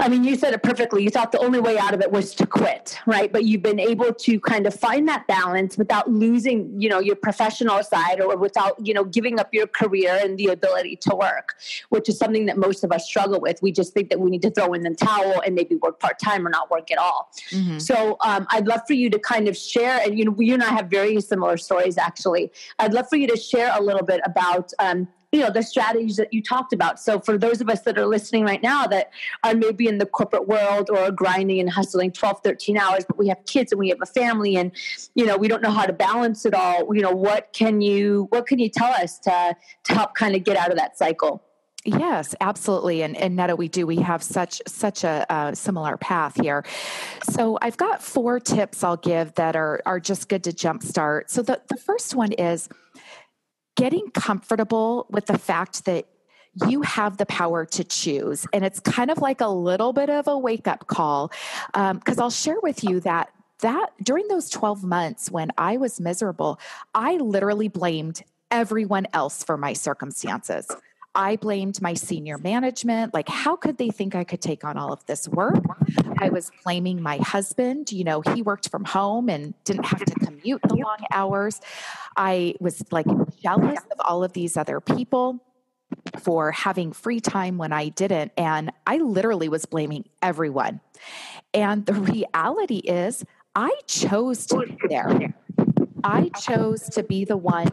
I 0.00 0.08
mean, 0.08 0.24
you 0.24 0.34
said 0.34 0.54
it 0.54 0.62
perfectly. 0.62 1.02
You 1.02 1.10
thought 1.10 1.30
the 1.30 1.38
only 1.40 1.60
way 1.60 1.76
out 1.78 1.92
of 1.92 2.00
it 2.00 2.10
was 2.10 2.34
to 2.36 2.46
quit, 2.46 2.98
right? 3.06 3.30
But 3.30 3.44
you've 3.44 3.62
been 3.62 3.78
able 3.78 4.14
to 4.14 4.40
kind 4.40 4.66
of 4.66 4.74
find 4.74 5.06
that 5.08 5.26
balance 5.26 5.76
without 5.76 6.10
losing, 6.10 6.80
you 6.80 6.88
know, 6.88 7.00
your 7.00 7.16
professional 7.16 7.82
side 7.82 8.18
or 8.18 8.34
without, 8.36 8.74
you 8.84 8.94
know, 8.94 9.04
giving 9.04 9.38
up 9.38 9.52
your 9.52 9.66
career 9.66 10.18
and 10.22 10.38
the 10.38 10.46
ability 10.46 10.96
to 10.96 11.14
work, 11.14 11.54
which 11.90 12.08
is 12.08 12.16
something 12.16 12.46
that 12.46 12.56
most 12.56 12.82
of 12.82 12.92
us 12.92 13.04
struggle 13.06 13.40
with. 13.40 13.60
We 13.60 13.72
just 13.72 13.92
think 13.92 14.08
that 14.08 14.18
we 14.18 14.30
need 14.30 14.42
to 14.42 14.50
throw 14.50 14.72
in 14.72 14.82
the 14.82 14.94
towel 14.94 15.42
and 15.44 15.54
maybe 15.54 15.74
work 15.76 16.00
part 16.00 16.18
time 16.18 16.46
or 16.46 16.50
not 16.50 16.70
work 16.70 16.90
at 16.90 16.96
all. 16.96 17.30
Mm-hmm. 17.50 17.78
So 17.78 18.16
um, 18.24 18.46
I'd 18.50 18.66
love 18.66 18.80
for 18.86 18.94
you 18.94 19.10
to 19.10 19.18
kind 19.18 19.48
of 19.48 19.56
share, 19.56 20.00
and 20.02 20.18
you 20.18 20.24
know, 20.24 20.34
you 20.38 20.54
and 20.54 20.62
I 20.62 20.70
have 20.70 20.86
very 20.86 21.20
similar 21.20 21.58
stories 21.58 21.98
actually. 21.98 22.50
I'd 22.78 22.94
love 22.94 23.06
for 23.10 23.16
you 23.16 23.26
to 23.26 23.36
share 23.36 23.70
a 23.76 23.82
little 23.82 24.04
bit 24.04 24.22
about 24.24 24.72
um, 24.78 25.08
you 25.32 25.40
know 25.40 25.50
the 25.50 25.62
strategies 25.62 26.16
that 26.16 26.32
you 26.32 26.42
talked 26.42 26.72
about 26.72 26.98
so 26.98 27.20
for 27.20 27.38
those 27.38 27.60
of 27.60 27.68
us 27.68 27.80
that 27.82 27.96
are 27.98 28.06
listening 28.06 28.44
right 28.44 28.62
now 28.62 28.86
that 28.86 29.10
are 29.44 29.54
maybe 29.54 29.86
in 29.86 29.98
the 29.98 30.06
corporate 30.06 30.48
world 30.48 30.90
or 30.90 31.10
grinding 31.10 31.60
and 31.60 31.70
hustling 31.70 32.10
12 32.10 32.40
13 32.42 32.76
hours 32.76 33.04
but 33.06 33.16
we 33.16 33.28
have 33.28 33.38
kids 33.46 33.72
and 33.72 33.78
we 33.78 33.88
have 33.88 33.98
a 34.02 34.06
family 34.06 34.56
and 34.56 34.72
you 35.14 35.24
know 35.24 35.36
we 35.36 35.48
don't 35.48 35.62
know 35.62 35.70
how 35.70 35.86
to 35.86 35.92
balance 35.92 36.44
it 36.44 36.54
all 36.54 36.94
you 36.94 37.02
know 37.02 37.12
what 37.12 37.52
can 37.52 37.80
you 37.80 38.26
what 38.30 38.46
can 38.46 38.58
you 38.58 38.68
tell 38.68 38.92
us 38.92 39.18
to 39.18 39.56
to 39.84 39.94
help 39.94 40.14
kind 40.14 40.34
of 40.34 40.44
get 40.44 40.56
out 40.56 40.70
of 40.70 40.76
that 40.76 40.98
cycle 40.98 41.42
Yes, 41.84 42.34
absolutely. 42.42 43.02
And, 43.02 43.16
and 43.16 43.36
Netta, 43.36 43.56
we 43.56 43.68
do. 43.68 43.86
We 43.86 43.96
have 43.96 44.22
such 44.22 44.60
such 44.66 45.02
a 45.02 45.24
uh, 45.32 45.54
similar 45.54 45.96
path 45.96 46.38
here. 46.38 46.62
So 47.30 47.58
I've 47.62 47.78
got 47.78 48.02
four 48.02 48.38
tips 48.38 48.84
I'll 48.84 48.98
give 48.98 49.34
that 49.36 49.56
are 49.56 49.80
are 49.86 49.98
just 49.98 50.28
good 50.28 50.44
to 50.44 50.52
jumpstart. 50.52 51.30
So 51.30 51.40
the, 51.40 51.62
the 51.68 51.78
first 51.78 52.14
one 52.14 52.32
is 52.32 52.68
getting 53.76 54.10
comfortable 54.10 55.06
with 55.10 55.26
the 55.26 55.38
fact 55.38 55.84
that 55.84 56.06
you 56.68 56.82
have 56.82 57.16
the 57.16 57.26
power 57.26 57.64
to 57.64 57.84
choose. 57.84 58.46
And 58.52 58.64
it's 58.64 58.80
kind 58.80 59.10
of 59.10 59.18
like 59.18 59.40
a 59.40 59.48
little 59.48 59.92
bit 59.92 60.10
of 60.10 60.26
a 60.26 60.36
wake 60.36 60.66
up 60.66 60.86
call. 60.86 61.30
Because 61.72 62.18
um, 62.18 62.22
I'll 62.22 62.30
share 62.30 62.60
with 62.60 62.82
you 62.82 63.00
that 63.00 63.30
that 63.60 63.90
during 64.02 64.26
those 64.28 64.48
12 64.48 64.82
months 64.82 65.30
when 65.30 65.50
I 65.58 65.76
was 65.76 66.00
miserable, 66.00 66.58
I 66.94 67.16
literally 67.16 67.68
blamed 67.68 68.22
everyone 68.50 69.06
else 69.12 69.44
for 69.44 69.56
my 69.56 69.74
circumstances. 69.74 70.66
I 71.14 71.36
blamed 71.36 71.82
my 71.82 71.94
senior 71.94 72.38
management. 72.38 73.12
Like, 73.12 73.28
how 73.28 73.56
could 73.56 73.78
they 73.78 73.90
think 73.90 74.14
I 74.14 74.22
could 74.22 74.40
take 74.40 74.64
on 74.64 74.76
all 74.76 74.92
of 74.92 75.04
this 75.06 75.28
work? 75.28 75.56
I 76.18 76.28
was 76.28 76.50
blaming 76.62 77.02
my 77.02 77.16
husband. 77.18 77.90
You 77.90 78.04
know, 78.04 78.20
he 78.20 78.42
worked 78.42 78.68
from 78.68 78.84
home 78.84 79.28
and 79.28 79.54
didn't 79.64 79.86
have 79.86 80.04
to 80.04 80.14
commute 80.14 80.62
the 80.62 80.76
long 80.76 80.98
hours. 81.10 81.60
I 82.16 82.54
was 82.60 82.82
like 82.92 83.06
jealous 83.42 83.80
of 83.90 84.00
all 84.00 84.22
of 84.22 84.32
these 84.34 84.56
other 84.56 84.80
people 84.80 85.40
for 86.20 86.52
having 86.52 86.92
free 86.92 87.20
time 87.20 87.58
when 87.58 87.72
I 87.72 87.88
didn't. 87.88 88.32
And 88.36 88.70
I 88.86 88.98
literally 88.98 89.48
was 89.48 89.66
blaming 89.66 90.04
everyone. 90.22 90.80
And 91.52 91.86
the 91.86 91.94
reality 91.94 92.78
is, 92.78 93.24
I 93.56 93.72
chose 93.88 94.46
to 94.46 94.60
be 94.60 94.78
there. 94.88 95.34
I 96.04 96.30
chose 96.40 96.82
to 96.90 97.02
be 97.02 97.24
the 97.24 97.36
one 97.36 97.72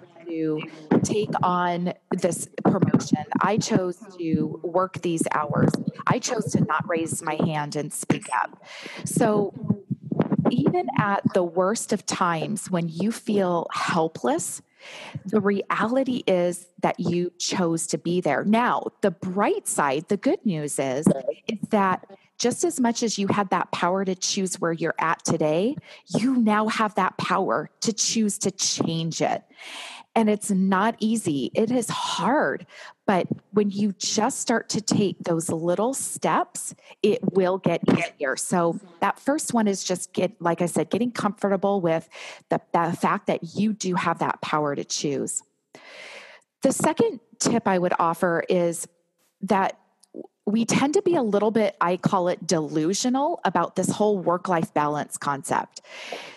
take 1.03 1.31
on 1.43 1.93
this 2.11 2.47
promotion. 2.63 3.25
I 3.41 3.57
chose 3.57 3.97
to 4.17 4.59
work 4.63 5.01
these 5.01 5.23
hours. 5.31 5.69
I 6.05 6.19
chose 6.19 6.51
to 6.53 6.63
not 6.63 6.87
raise 6.87 7.21
my 7.21 7.35
hand 7.35 7.75
and 7.75 7.93
speak 7.93 8.27
up. 8.33 8.63
So, 9.05 9.53
even 10.49 10.87
at 10.97 11.21
the 11.33 11.43
worst 11.43 11.93
of 11.93 12.05
times 12.05 12.71
when 12.71 12.87
you 12.87 13.11
feel 13.11 13.67
helpless, 13.73 14.61
the 15.25 15.41
reality 15.41 16.23
is 16.27 16.67
that 16.81 16.99
you 16.99 17.31
chose 17.37 17.87
to 17.87 17.97
be 17.97 18.21
there. 18.21 18.43
Now, 18.43 18.87
the 19.01 19.11
bright 19.11 19.67
side, 19.67 20.07
the 20.07 20.17
good 20.17 20.45
news 20.45 20.79
is, 20.79 21.05
is 21.47 21.69
that 21.69 22.05
just 22.37 22.63
as 22.63 22.79
much 22.79 23.03
as 23.03 23.17
you 23.17 23.27
had 23.27 23.49
that 23.49 23.71
power 23.71 24.05
to 24.05 24.15
choose 24.15 24.59
where 24.59 24.71
you're 24.71 24.95
at 24.99 25.23
today, 25.25 25.75
you 26.07 26.35
now 26.35 26.67
have 26.67 26.93
that 26.95 27.17
power 27.17 27.69
to 27.81 27.91
choose 27.91 28.37
to 28.39 28.51
change 28.51 29.21
it. 29.21 29.43
And 30.17 30.31
it's 30.31 30.49
not 30.49 30.95
easy, 30.99 31.51
it 31.53 31.69
is 31.69 31.89
hard. 31.89 32.65
But 33.05 33.27
when 33.51 33.69
you 33.69 33.93
just 33.99 34.39
start 34.39 34.67
to 34.69 34.81
take 34.81 35.19
those 35.19 35.47
little 35.49 35.93
steps, 35.93 36.73
it 37.03 37.19
will 37.33 37.59
get 37.59 37.83
easier. 37.87 38.35
So, 38.35 38.79
that 38.99 39.19
first 39.19 39.53
one 39.53 39.67
is 39.67 39.83
just 39.83 40.13
get, 40.13 40.31
like 40.41 40.63
I 40.63 40.65
said, 40.65 40.89
getting 40.89 41.11
comfortable 41.11 41.81
with 41.81 42.09
the, 42.49 42.59
the 42.73 42.97
fact 42.99 43.27
that 43.27 43.55
you 43.55 43.73
do 43.73 43.93
have 43.93 44.17
that 44.17 44.41
power 44.41 44.73
to 44.73 44.83
choose. 44.83 45.43
The 46.63 46.71
second 46.71 47.19
tip 47.37 47.67
I 47.67 47.77
would 47.77 47.93
offer 47.99 48.43
is 48.49 48.87
that 49.41 49.77
we 50.47 50.65
tend 50.65 50.95
to 50.95 51.03
be 51.03 51.15
a 51.15 51.21
little 51.21 51.51
bit, 51.51 51.77
I 51.79 51.95
call 51.95 52.27
it 52.29 52.47
delusional 52.47 53.39
about 53.45 53.75
this 53.75 53.91
whole 53.91 54.17
work 54.17 54.47
life 54.47 54.73
balance 54.73 55.15
concept. 55.15 55.81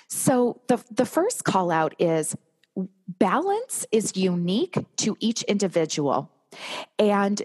So, 0.08 0.60
the, 0.68 0.84
the 0.90 1.06
first 1.06 1.44
call 1.44 1.70
out 1.70 1.94
is 1.98 2.36
balance 3.08 3.86
is 3.92 4.16
unique 4.16 4.76
to 4.98 5.16
each 5.20 5.42
individual. 5.44 6.30
And 6.98 7.42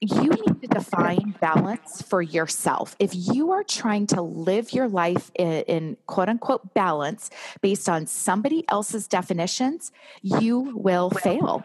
you 0.00 0.30
need 0.30 0.62
to 0.62 0.68
define 0.68 1.34
balance 1.40 2.02
for 2.02 2.22
yourself. 2.22 2.94
If 3.00 3.10
you 3.14 3.50
are 3.50 3.64
trying 3.64 4.06
to 4.08 4.22
live 4.22 4.72
your 4.72 4.88
life 4.88 5.32
in, 5.34 5.62
in, 5.62 5.96
quote 6.06 6.28
unquote 6.28 6.72
balance 6.72 7.30
based 7.62 7.88
on 7.88 8.06
somebody 8.06 8.64
else's 8.68 9.08
definitions, 9.08 9.90
you 10.22 10.72
will 10.76 11.10
fail. 11.10 11.64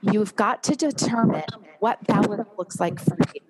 You've 0.00 0.34
got 0.34 0.64
to 0.64 0.74
determine 0.74 1.44
what 1.78 2.04
balance 2.06 2.48
looks 2.58 2.80
like 2.80 2.98
for 2.98 3.16
you. 3.34 3.47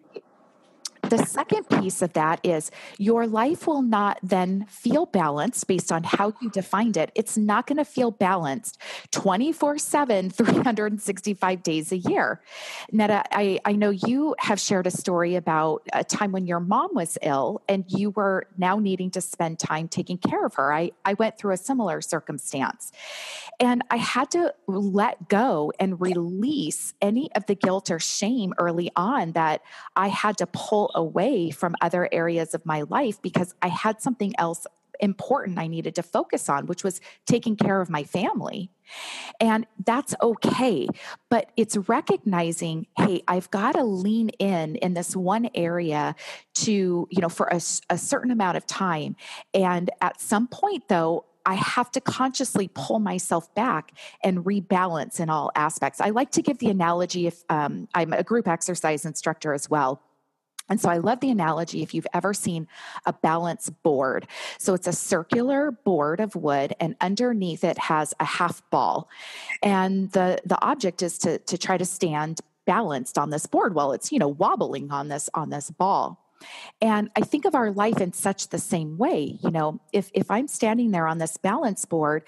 The 1.08 1.24
second 1.24 1.68
piece 1.68 2.02
of 2.02 2.12
that 2.12 2.40
is 2.44 2.70
your 2.98 3.26
life 3.26 3.66
will 3.66 3.80
not 3.80 4.18
then 4.22 4.66
feel 4.68 5.06
balanced 5.06 5.66
based 5.66 5.90
on 5.90 6.04
how 6.04 6.34
you 6.42 6.50
defined 6.50 6.98
it. 6.98 7.10
It's 7.14 7.36
not 7.38 7.66
going 7.66 7.78
to 7.78 7.84
feel 7.84 8.10
balanced 8.10 8.78
24 9.12 9.78
7, 9.78 10.30
365 10.30 11.62
days 11.62 11.92
a 11.92 11.96
year. 11.96 12.42
Netta, 12.92 13.24
I, 13.32 13.58
I 13.64 13.72
know 13.72 13.90
you 13.90 14.34
have 14.38 14.60
shared 14.60 14.86
a 14.86 14.90
story 14.90 15.34
about 15.34 15.86
a 15.94 16.04
time 16.04 16.32
when 16.32 16.46
your 16.46 16.60
mom 16.60 16.90
was 16.94 17.16
ill 17.22 17.62
and 17.68 17.84
you 17.88 18.10
were 18.10 18.46
now 18.58 18.78
needing 18.78 19.10
to 19.12 19.22
spend 19.22 19.58
time 19.58 19.88
taking 19.88 20.18
care 20.18 20.44
of 20.44 20.54
her. 20.54 20.72
I, 20.72 20.90
I 21.04 21.14
went 21.14 21.38
through 21.38 21.54
a 21.54 21.56
similar 21.56 22.02
circumstance. 22.02 22.92
And 23.60 23.82
I 23.90 23.96
had 23.96 24.30
to 24.32 24.54
let 24.66 25.28
go 25.28 25.72
and 25.80 26.00
release 26.00 26.94
any 27.00 27.32
of 27.34 27.46
the 27.46 27.54
guilt 27.54 27.90
or 27.90 27.98
shame 27.98 28.54
early 28.58 28.90
on 28.94 29.32
that 29.32 29.62
I 29.96 30.08
had 30.08 30.38
to 30.38 30.46
pull 30.46 30.90
away 30.98 31.50
from 31.50 31.74
other 31.80 32.08
areas 32.12 32.52
of 32.52 32.66
my 32.66 32.82
life 32.82 33.22
because 33.22 33.54
I 33.62 33.68
had 33.68 34.02
something 34.02 34.34
else 34.38 34.66
important 35.00 35.58
I 35.58 35.68
needed 35.68 35.94
to 35.94 36.02
focus 36.02 36.48
on, 36.48 36.66
which 36.66 36.84
was 36.84 37.00
taking 37.24 37.56
care 37.56 37.80
of 37.80 37.88
my 37.88 38.04
family. 38.04 38.70
And 39.40 39.66
that's 39.84 40.14
okay. 40.20 40.88
But 41.28 41.52
it's 41.56 41.76
recognizing, 41.76 42.86
hey, 42.96 43.22
I've 43.28 43.50
got 43.50 43.72
to 43.72 43.84
lean 43.84 44.30
in 44.40 44.76
in 44.76 44.94
this 44.94 45.14
one 45.14 45.50
area 45.54 46.16
to, 46.54 46.72
you 47.10 47.20
know, 47.20 47.28
for 47.28 47.46
a, 47.46 47.60
a 47.90 47.98
certain 47.98 48.30
amount 48.30 48.56
of 48.56 48.66
time. 48.66 49.16
And 49.54 49.90
at 50.00 50.20
some 50.20 50.48
point, 50.48 50.88
though, 50.88 51.26
I 51.46 51.54
have 51.54 51.90
to 51.92 52.00
consciously 52.00 52.68
pull 52.74 52.98
myself 52.98 53.54
back 53.54 53.92
and 54.22 54.44
rebalance 54.44 55.18
in 55.18 55.30
all 55.30 55.50
aspects. 55.54 56.00
I 56.00 56.10
like 56.10 56.30
to 56.32 56.42
give 56.42 56.58
the 56.58 56.68
analogy 56.68 57.26
if 57.26 57.42
um, 57.48 57.88
I'm 57.94 58.12
a 58.12 58.22
group 58.22 58.46
exercise 58.46 59.06
instructor 59.06 59.54
as 59.54 59.70
well. 59.70 60.02
And 60.68 60.80
so 60.80 60.88
I 60.88 60.98
love 60.98 61.20
the 61.20 61.30
analogy 61.30 61.82
if 61.82 61.94
you've 61.94 62.06
ever 62.12 62.34
seen 62.34 62.68
a 63.06 63.12
balance 63.12 63.70
board. 63.70 64.26
So 64.58 64.74
it's 64.74 64.86
a 64.86 64.92
circular 64.92 65.70
board 65.70 66.20
of 66.20 66.34
wood 66.36 66.74
and 66.80 66.96
underneath 67.00 67.64
it 67.64 67.78
has 67.78 68.14
a 68.20 68.24
half 68.24 68.62
ball. 68.70 69.08
And 69.62 70.10
the 70.12 70.40
the 70.44 70.60
object 70.62 71.02
is 71.02 71.18
to 71.18 71.38
to 71.38 71.58
try 71.58 71.78
to 71.78 71.84
stand 71.84 72.40
balanced 72.66 73.16
on 73.16 73.30
this 73.30 73.46
board 73.46 73.74
while 73.74 73.92
it's, 73.92 74.12
you 74.12 74.18
know, 74.18 74.28
wobbling 74.28 74.90
on 74.90 75.08
this 75.08 75.30
on 75.34 75.50
this 75.50 75.70
ball. 75.70 76.27
And 76.80 77.10
I 77.16 77.20
think 77.22 77.44
of 77.44 77.54
our 77.54 77.70
life 77.70 78.00
in 78.00 78.12
such 78.12 78.48
the 78.48 78.58
same 78.58 78.96
way. 78.98 79.38
You 79.42 79.50
know, 79.50 79.80
if, 79.92 80.10
if 80.14 80.30
I'm 80.30 80.48
standing 80.48 80.90
there 80.90 81.06
on 81.06 81.18
this 81.18 81.36
balance 81.36 81.84
board, 81.84 82.22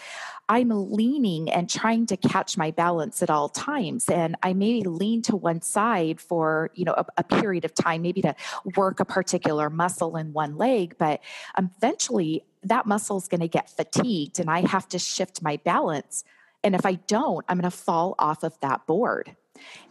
I'm 0.49 0.71
leaning 0.71 1.51
and 1.51 1.71
trying 1.71 2.07
to 2.07 2.17
catch 2.17 2.57
my 2.57 2.71
balance 2.73 3.23
at 3.23 3.31
all 3.31 3.49
times. 3.49 4.09
And 4.09 4.37
I 4.43 4.53
may 4.53 4.83
lean 4.83 5.23
to 5.23 5.37
one 5.37 5.63
side 5.63 6.21
for, 6.21 6.71
you 6.75 6.85
know, 6.85 6.95
a, 6.95 7.07
a 7.19 7.25
period 7.25 7.65
of 7.65 7.75
time, 7.75 8.03
maybe 8.03 8.23
to 8.23 8.35
work 8.77 8.99
a 9.01 9.05
particular 9.05 9.71
muscle 9.71 10.17
in 10.17 10.33
one 10.33 10.57
leg, 10.57 10.97
but 10.99 11.21
eventually 11.57 12.45
that 12.63 12.87
muscle 12.87 13.17
is 13.17 13.29
going 13.29 13.41
to 13.41 13.49
get 13.49 13.71
fatigued 13.71 14.41
and 14.41 14.51
I 14.51 14.67
have 14.67 14.89
to 14.89 14.99
shift 14.99 15.43
my 15.43 15.57
balance. 15.59 16.25
And 16.63 16.75
if 16.75 16.85
I 16.85 16.95
don't, 16.95 17.45
I'm 17.49 17.59
going 17.59 17.71
to 17.71 17.77
fall 17.77 18.15
off 18.19 18.43
of 18.43 18.59
that 18.61 18.87
board. 18.87 19.37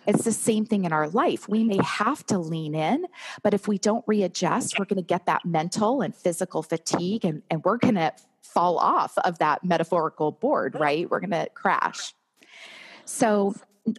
It's 0.07 0.23
the 0.23 0.31
same 0.31 0.65
thing 0.65 0.85
in 0.85 0.93
our 0.93 1.09
life. 1.09 1.47
We 1.47 1.63
may 1.63 1.79
have 1.83 2.25
to 2.27 2.37
lean 2.37 2.75
in, 2.75 3.05
but 3.43 3.53
if 3.53 3.67
we 3.67 3.77
don't 3.77 4.03
readjust, 4.07 4.79
we're 4.79 4.85
going 4.85 4.97
to 4.97 5.03
get 5.03 5.25
that 5.25 5.45
mental 5.45 6.01
and 6.01 6.15
physical 6.15 6.63
fatigue 6.63 7.25
and, 7.25 7.43
and 7.49 7.63
we're 7.63 7.77
going 7.77 7.95
to 7.95 8.13
fall 8.41 8.77
off 8.79 9.17
of 9.19 9.37
that 9.39 9.63
metaphorical 9.63 10.31
board, 10.31 10.75
right? 10.79 11.09
We're 11.09 11.19
going 11.19 11.31
to 11.31 11.47
crash. 11.53 12.13
So, 13.05 13.53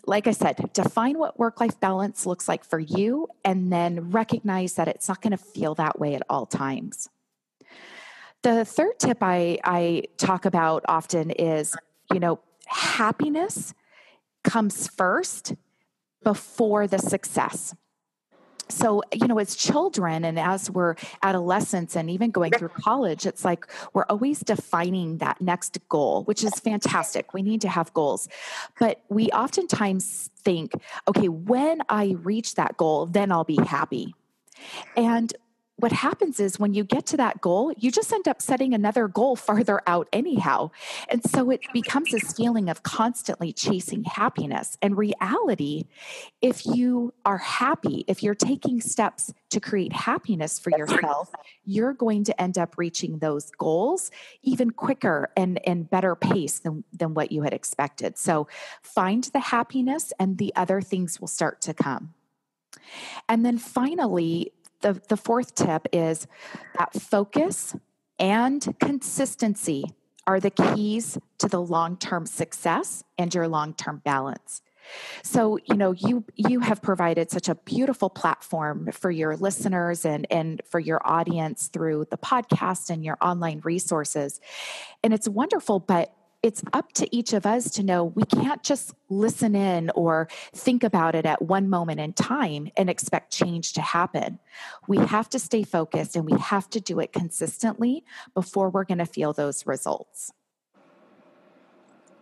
like 0.07 0.27
I 0.27 0.33
said, 0.33 0.73
define 0.73 1.19
what 1.19 1.39
work 1.39 1.61
life 1.61 1.79
balance 1.81 2.27
looks 2.27 2.49
like 2.49 2.65
for 2.65 2.79
you 2.79 3.29
and 3.45 3.73
then 3.73 4.11
recognize 4.11 4.75
that 4.75 4.89
it's 4.89 5.09
not 5.09 5.23
going 5.23 5.33
to 5.33 5.37
feel 5.37 5.75
that 5.77 5.99
way 5.99 6.15
at 6.15 6.23
all 6.29 6.47
times. 6.47 7.09
The 8.43 8.65
third 8.65 8.99
tip 8.99 9.19
I, 9.21 9.59
I 9.65 10.05
talk 10.17 10.45
about 10.45 10.85
often 10.89 11.31
is, 11.31 11.77
you 12.13 12.21
know, 12.21 12.41
happiness 12.67 13.75
comes 14.45 14.89
first 14.89 15.55
before 16.23 16.87
the 16.87 16.99
success. 16.99 17.75
So, 18.71 19.03
you 19.13 19.27
know, 19.27 19.39
as 19.39 19.57
children 19.57 20.25
and 20.25 20.39
as 20.39 20.71
we're 20.71 20.95
adolescents 21.23 21.97
and 21.97 22.09
even 22.09 22.31
going 22.31 22.53
through 22.53 22.69
college, 22.69 23.27
it's 23.27 23.45
like 23.45 23.67
we're 23.93 24.05
always 24.09 24.41
defining 24.41 25.19
that 25.19 25.41
next 25.41 25.79
goal, 25.89 26.23
which 26.25 26.45
is 26.45 26.55
fantastic. 26.55 27.35
We 27.35 27.43
need 27.43 27.61
to 27.63 27.69
have 27.69 27.93
goals. 27.95 28.29
But 28.79 29.03
we 29.09 29.29
oftentimes 29.31 30.31
think, 30.37 30.73
okay, 31.09 31.29
when 31.29 31.83
I 31.89 32.17
reach 32.23 32.55
that 32.55 32.77
goal, 32.77 33.07
then 33.07 33.33
I'll 33.33 33.45
be 33.45 33.57
happy. 33.57 34.15
And 34.97 35.35
what 35.83 35.93
happens 35.93 36.41
is 36.41 36.59
when 36.59 36.75
you 36.75 36.85
get 36.85 37.07
to 37.07 37.17
that 37.17 37.41
goal, 37.41 37.73
you 37.79 37.91
just 37.91 38.13
end 38.13 38.29
up 38.29 38.41
setting 38.41 38.75
another 38.75 39.09
goal 39.09 39.37
farther 39.37 39.81
out, 39.87 40.09
anyhow. 40.13 40.71
And 41.09 41.23
so 41.25 41.51
it 41.51 41.61
becomes 41.73 42.11
this 42.11 42.33
feeling 42.33 42.69
of 42.69 42.83
constantly 42.83 43.53
chasing 43.53 44.05
happiness. 44.05 44.77
And 44.83 44.97
reality, 44.97 45.85
if 46.41 46.67
you 46.67 47.15
are 47.25 47.39
happy, 47.39 48.05
if 48.09 48.23
you're 48.23 48.35
taking 48.35 48.81
steps 48.81 49.33
to 49.51 49.61
create 49.61 49.93
happiness 49.93 50.59
for 50.59 50.71
yourself, 50.71 51.31
you're 51.65 51.95
going 51.95 52.25
to 52.25 52.41
end 52.41 52.59
up 52.59 52.77
reaching 52.79 53.19
those 53.19 53.51
goals 53.51 54.11
even 54.43 54.71
quicker 54.71 55.31
and, 55.37 55.61
and 55.67 55.91
better 55.91 56.15
pace 56.15 56.59
than, 56.61 56.85
than 56.93 57.15
what 57.15 57.33
you 57.33 57.43
had 57.43 57.53
expected. 57.53 58.19
So 58.19 58.49
find 58.83 59.25
the 59.25 59.41
happiness, 59.41 60.13
and 60.19 60.39
the 60.39 60.53
other 60.57 60.81
things 60.81 61.21
will 61.21 61.29
start 61.29 61.61
to 61.63 61.75
come. 61.75 62.15
And 63.29 63.45
then 63.45 63.59
finally, 63.59 64.53
the, 64.81 65.01
the 65.09 65.17
fourth 65.17 65.55
tip 65.55 65.87
is 65.93 66.27
that 66.79 66.93
focus 66.95 67.77
and 68.19 68.75
consistency 68.81 69.85
are 70.27 70.41
the 70.41 70.51
keys 70.51 71.19
to 71.39 71.49
the 71.49 71.61
long-term 71.61 72.27
success 72.27 73.03
and 73.19 73.35
your 73.35 73.49
long-term 73.49 74.03
balance. 74.05 74.63
So, 75.23 75.59
you 75.69 75.77
know, 75.77 75.93
you 75.93 76.25
you 76.35 76.61
have 76.61 76.83
provided 76.83 77.31
such 77.31 77.49
a 77.49 77.55
beautiful 77.55 78.11
platform 78.11 78.91
for 78.93 79.11
your 79.11 79.37
listeners 79.37 80.05
and 80.05 80.27
and 80.31 80.61
for 80.69 80.81
your 80.81 81.01
audience 81.05 81.69
through 81.69 82.07
the 82.11 82.17
podcast 82.17 82.91
and 82.91 83.05
your 83.05 83.17
online 83.21 83.61
resources. 83.63 84.41
And 85.05 85.13
it's 85.13 85.29
wonderful, 85.29 85.79
but 85.79 86.13
it's 86.43 86.63
up 86.73 86.93
to 86.93 87.15
each 87.15 87.33
of 87.33 87.45
us 87.45 87.71
to 87.71 87.83
know 87.83 88.05
we 88.05 88.25
can't 88.25 88.63
just 88.63 88.95
listen 89.11 89.55
in 89.55 89.91
or 89.95 90.29
think 90.55 90.83
about 90.83 91.15
it 91.15 91.27
at 91.27 91.43
one 91.43 91.69
moment 91.69 92.01
in 92.01 92.13
time 92.15 92.71
and 92.77 92.89
expect 92.89 93.33
change 93.33 93.75
to 93.75 93.83
happen. 93.83 94.39
We 94.89 94.99
have 94.99 95.29
to 95.31 95.39
stay 95.39 95.65
focused 95.65 96.17
and 96.17 96.25
we 96.25 96.39
have 96.39 96.71
to 96.71 96.81
do 96.81 96.99
it 97.01 97.13
consistently 97.13 98.05
before 98.35 98.71
we're 98.71 98.85
going 98.85 98.99
to 98.99 99.07
feel 99.07 99.33
those 99.33 99.67
results. 99.67 100.33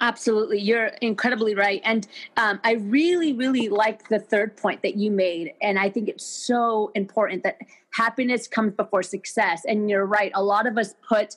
Absolutely. 0.00 0.60
You're 0.60 0.86
incredibly 1.00 1.54
right. 1.54 1.80
And 1.84 2.06
um, 2.36 2.60
I 2.62 2.74
really, 2.74 3.32
really 3.32 3.68
like 3.68 4.08
the 4.08 4.20
third 4.20 4.56
point 4.56 4.82
that 4.82 4.96
you 4.96 5.10
made. 5.10 5.54
And 5.60 5.78
I 5.78 5.90
think 5.90 6.08
it's 6.08 6.24
so 6.24 6.92
important 6.94 7.42
that 7.42 7.58
happiness 7.90 8.46
comes 8.46 8.74
before 8.74 9.02
success. 9.02 9.64
And 9.66 9.90
you're 9.90 10.06
right. 10.06 10.30
A 10.34 10.42
lot 10.42 10.66
of 10.66 10.78
us 10.78 10.94
put 11.06 11.34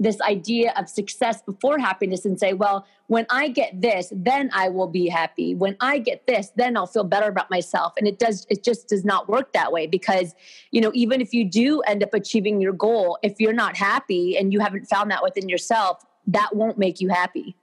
this 0.00 0.20
idea 0.22 0.72
of 0.76 0.88
success 0.88 1.42
before 1.42 1.78
happiness 1.78 2.24
and 2.24 2.40
say, 2.40 2.54
well, 2.54 2.86
when 3.08 3.26
I 3.28 3.48
get 3.48 3.80
this, 3.82 4.10
then 4.16 4.50
I 4.54 4.70
will 4.70 4.86
be 4.86 5.08
happy. 5.08 5.54
When 5.54 5.76
I 5.78 5.98
get 5.98 6.26
this, 6.26 6.52
then 6.56 6.76
I'll 6.76 6.86
feel 6.86 7.04
better 7.04 7.28
about 7.28 7.50
myself. 7.50 7.92
And 7.98 8.08
it 8.08 8.18
does, 8.18 8.46
it 8.48 8.64
just 8.64 8.88
does 8.88 9.04
not 9.04 9.28
work 9.28 9.52
that 9.52 9.70
way 9.70 9.86
because, 9.86 10.34
you 10.70 10.80
know, 10.80 10.90
even 10.94 11.20
if 11.20 11.34
you 11.34 11.44
do 11.44 11.82
end 11.82 12.02
up 12.02 12.14
achieving 12.14 12.62
your 12.62 12.72
goal, 12.72 13.18
if 13.22 13.38
you're 13.38 13.52
not 13.52 13.76
happy 13.76 14.38
and 14.38 14.54
you 14.54 14.60
haven't 14.60 14.86
found 14.86 15.10
that 15.10 15.22
within 15.22 15.50
yourself, 15.50 16.02
that 16.26 16.56
won't 16.56 16.78
make 16.78 17.00
you 17.00 17.10
happy. 17.10 17.54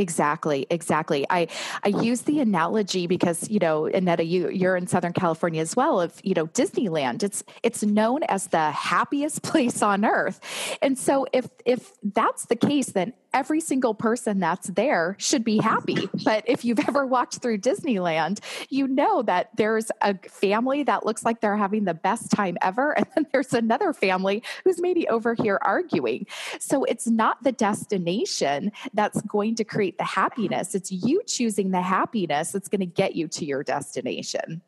Exactly, 0.00 0.66
exactly. 0.70 1.26
I 1.28 1.46
I 1.84 1.88
use 1.88 2.22
the 2.22 2.40
analogy 2.40 3.06
because 3.06 3.50
you 3.50 3.58
know, 3.58 3.84
Annetta, 3.84 4.24
you 4.24 4.48
you're 4.48 4.74
in 4.74 4.86
Southern 4.86 5.12
California 5.12 5.60
as 5.60 5.76
well. 5.76 6.00
Of 6.00 6.18
you 6.24 6.32
know, 6.32 6.46
Disneyland. 6.46 7.22
It's 7.22 7.44
it's 7.62 7.82
known 7.84 8.22
as 8.22 8.46
the 8.46 8.70
happiest 8.70 9.42
place 9.50 9.82
on 9.82 10.06
earth, 10.06 10.40
and 10.80 10.98
so 10.98 11.26
if 11.34 11.48
if 11.66 11.92
that's 12.02 12.46
the 12.46 12.56
case, 12.56 12.86
then 12.86 13.12
every 13.32 13.60
single 13.60 13.94
person 13.94 14.40
that's 14.40 14.68
there 14.68 15.16
should 15.18 15.44
be 15.44 15.58
happy. 15.58 16.08
But 16.24 16.44
if 16.46 16.64
you've 16.64 16.80
ever 16.88 17.06
walked 17.06 17.38
through 17.38 17.58
Disneyland, 17.58 18.40
you 18.68 18.86
know 18.88 19.22
that 19.22 19.50
there's 19.56 19.90
a 20.02 20.14
family 20.28 20.82
that 20.84 21.06
looks 21.06 21.24
like 21.24 21.40
they're 21.40 21.56
having 21.56 21.84
the 21.84 21.94
best 21.94 22.30
time 22.30 22.56
ever. 22.62 22.96
And 23.00 23.06
then 23.14 23.26
there's 23.32 23.54
another 23.54 23.94
family 23.94 24.42
who's 24.62 24.80
maybe 24.80 25.08
over 25.08 25.32
here 25.32 25.58
arguing. 25.62 26.26
So 26.58 26.84
it's 26.84 27.06
not 27.06 27.42
the 27.42 27.52
destination 27.52 28.72
that's 28.92 29.22
going 29.22 29.54
to 29.54 29.64
create 29.64 29.96
the 29.96 30.04
happiness. 30.04 30.74
It's 30.74 30.92
you 30.92 31.22
choosing 31.26 31.70
the 31.70 31.80
happiness 31.80 32.52
that's 32.52 32.68
going 32.68 32.80
to 32.80 32.86
get 32.86 33.16
you 33.16 33.26
to 33.28 33.46
your 33.46 33.62
destination. 33.62 34.60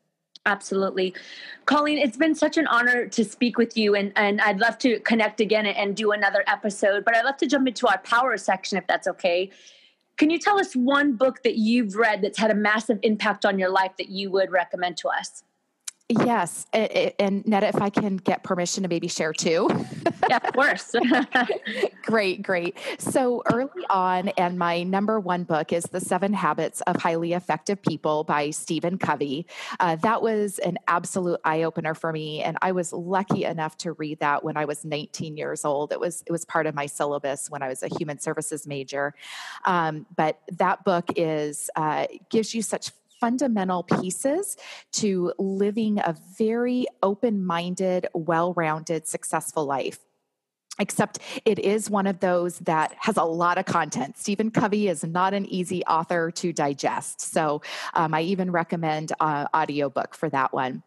Absolutely. 0.45 1.15
Colleen, 1.67 1.99
it's 1.99 2.17
been 2.17 2.35
such 2.35 2.57
an 2.57 2.67
honor 2.67 3.07
to 3.07 3.25
speak 3.25 3.59
with 3.59 3.77
you, 3.77 3.95
and, 3.95 4.13
and 4.17 4.41
I'd 4.41 4.59
love 4.59 4.77
to 4.79 4.99
connect 5.01 5.41
again 5.41 5.67
and 5.67 5.95
do 5.95 6.11
another 6.11 6.43
episode, 6.49 7.05
but 7.05 7.17
I'd 7.17 7.25
love 7.25 7.37
to 7.39 7.47
jump 7.47 7.69
into 7.69 7.87
our 7.87 7.99
power 7.99 8.37
section 8.37 8.77
if 8.77 8.87
that's 8.89 9.07
okay. 9.07 9.51
Can 10.17 10.31
you 10.31 10.39
tell 10.39 10.59
us 10.59 10.75
one 10.75 11.13
book 11.13 11.45
that 11.45 11.57
you've 11.57 11.95
read 11.95 12.23
that's 12.23 12.39
had 12.39 12.51
a 12.51 12.57
massive 12.57 12.99
impact 13.03 13.47
on 13.47 13.59
your 13.59 13.71
life 13.71 13.93
that 13.99 14.09
you 14.09 14.33
would 14.33 14.51
recommend 14.51 14.97
to 14.99 15.09
us? 15.09 15.45
Yes, 16.21 16.67
and 16.73 17.47
Netta, 17.47 17.69
if 17.69 17.81
I 17.81 17.89
can 17.89 18.17
get 18.17 18.43
permission 18.43 18.83
to 18.83 18.89
maybe 18.89 19.09
share 19.09 19.33
too. 19.33 19.69
yeah, 20.29 20.39
of 20.43 20.53
course. 20.53 20.95
great, 22.03 22.43
great. 22.43 22.77
So 22.99 23.43
early 23.53 23.85
on, 23.89 24.29
and 24.31 24.59
my 24.59 24.83
number 24.83 25.19
one 25.21 25.45
book 25.45 25.73
is 25.73 25.85
The 25.85 26.01
Seven 26.01 26.33
Habits 26.33 26.81
of 26.83 26.97
Highly 26.97 27.33
Effective 27.33 27.81
People 27.83 28.25
by 28.25 28.51
Stephen 28.51 28.99
Covey. 28.99 29.47
Uh, 29.81 29.97
that 29.97 30.23
was 30.23 30.59
an 30.59 30.79
absolute 30.87 31.41
eye 31.45 31.63
opener 31.63 31.95
for 31.95 32.13
me, 32.13 32.43
and 32.43 32.59
I 32.61 32.73
was 32.73 32.93
lucky 32.93 33.45
enough 33.45 33.77
to 33.79 33.93
read 33.93 34.21
that 34.21 34.45
when 34.45 34.57
I 34.57 34.67
was 34.67 34.85
19 34.85 35.37
years 35.37 35.65
old. 35.65 35.93
It 35.93 36.01
was 36.01 36.23
it 36.27 36.33
was 36.33 36.45
part 36.45 36.67
of 36.67 36.75
my 36.75 36.87
syllabus 36.87 37.49
when 37.49 37.63
I 37.63 37.69
was 37.69 37.83
a 37.83 37.89
human 37.89 38.19
services 38.19 38.67
major. 38.67 39.15
Um, 39.65 40.07
but 40.15 40.41
that 40.53 40.85
book 40.85 41.11
is 41.17 41.71
uh, 41.77 42.07
gives 42.29 42.55
you 42.55 42.63
such 42.63 42.91
fundamental 43.23 43.85
pieces 43.85 44.57
to 44.91 45.33
living 45.39 46.01
a 46.01 46.17
very 46.37 46.87
open 47.05 47.47
minded, 47.47 48.09
well 48.15 48.53
rounded, 48.55 49.07
successful 49.07 49.65
life. 49.65 50.01
Except 50.79 51.19
it 51.45 51.59
is 51.59 51.91
one 51.91 52.07
of 52.07 52.21
those 52.21 52.59
that 52.61 52.95
has 52.99 53.19
a 53.19 53.23
lot 53.23 53.59
of 53.59 53.67
content. 53.67 54.17
Stephen 54.17 54.51
Covey 54.51 54.89
is 54.89 55.05
not 55.05 55.35
an 55.35 55.45
easy 55.47 55.85
author 55.85 56.31
to 56.31 56.53
digest. 56.53 57.21
So 57.21 57.61
um, 57.93 58.15
I 58.15 58.23
even 58.23 58.51
recommend 58.51 59.13
uh, 59.21 59.47
audiobook 59.55 60.15
for 60.15 60.31
that 60.31 60.53
one. 60.55 60.83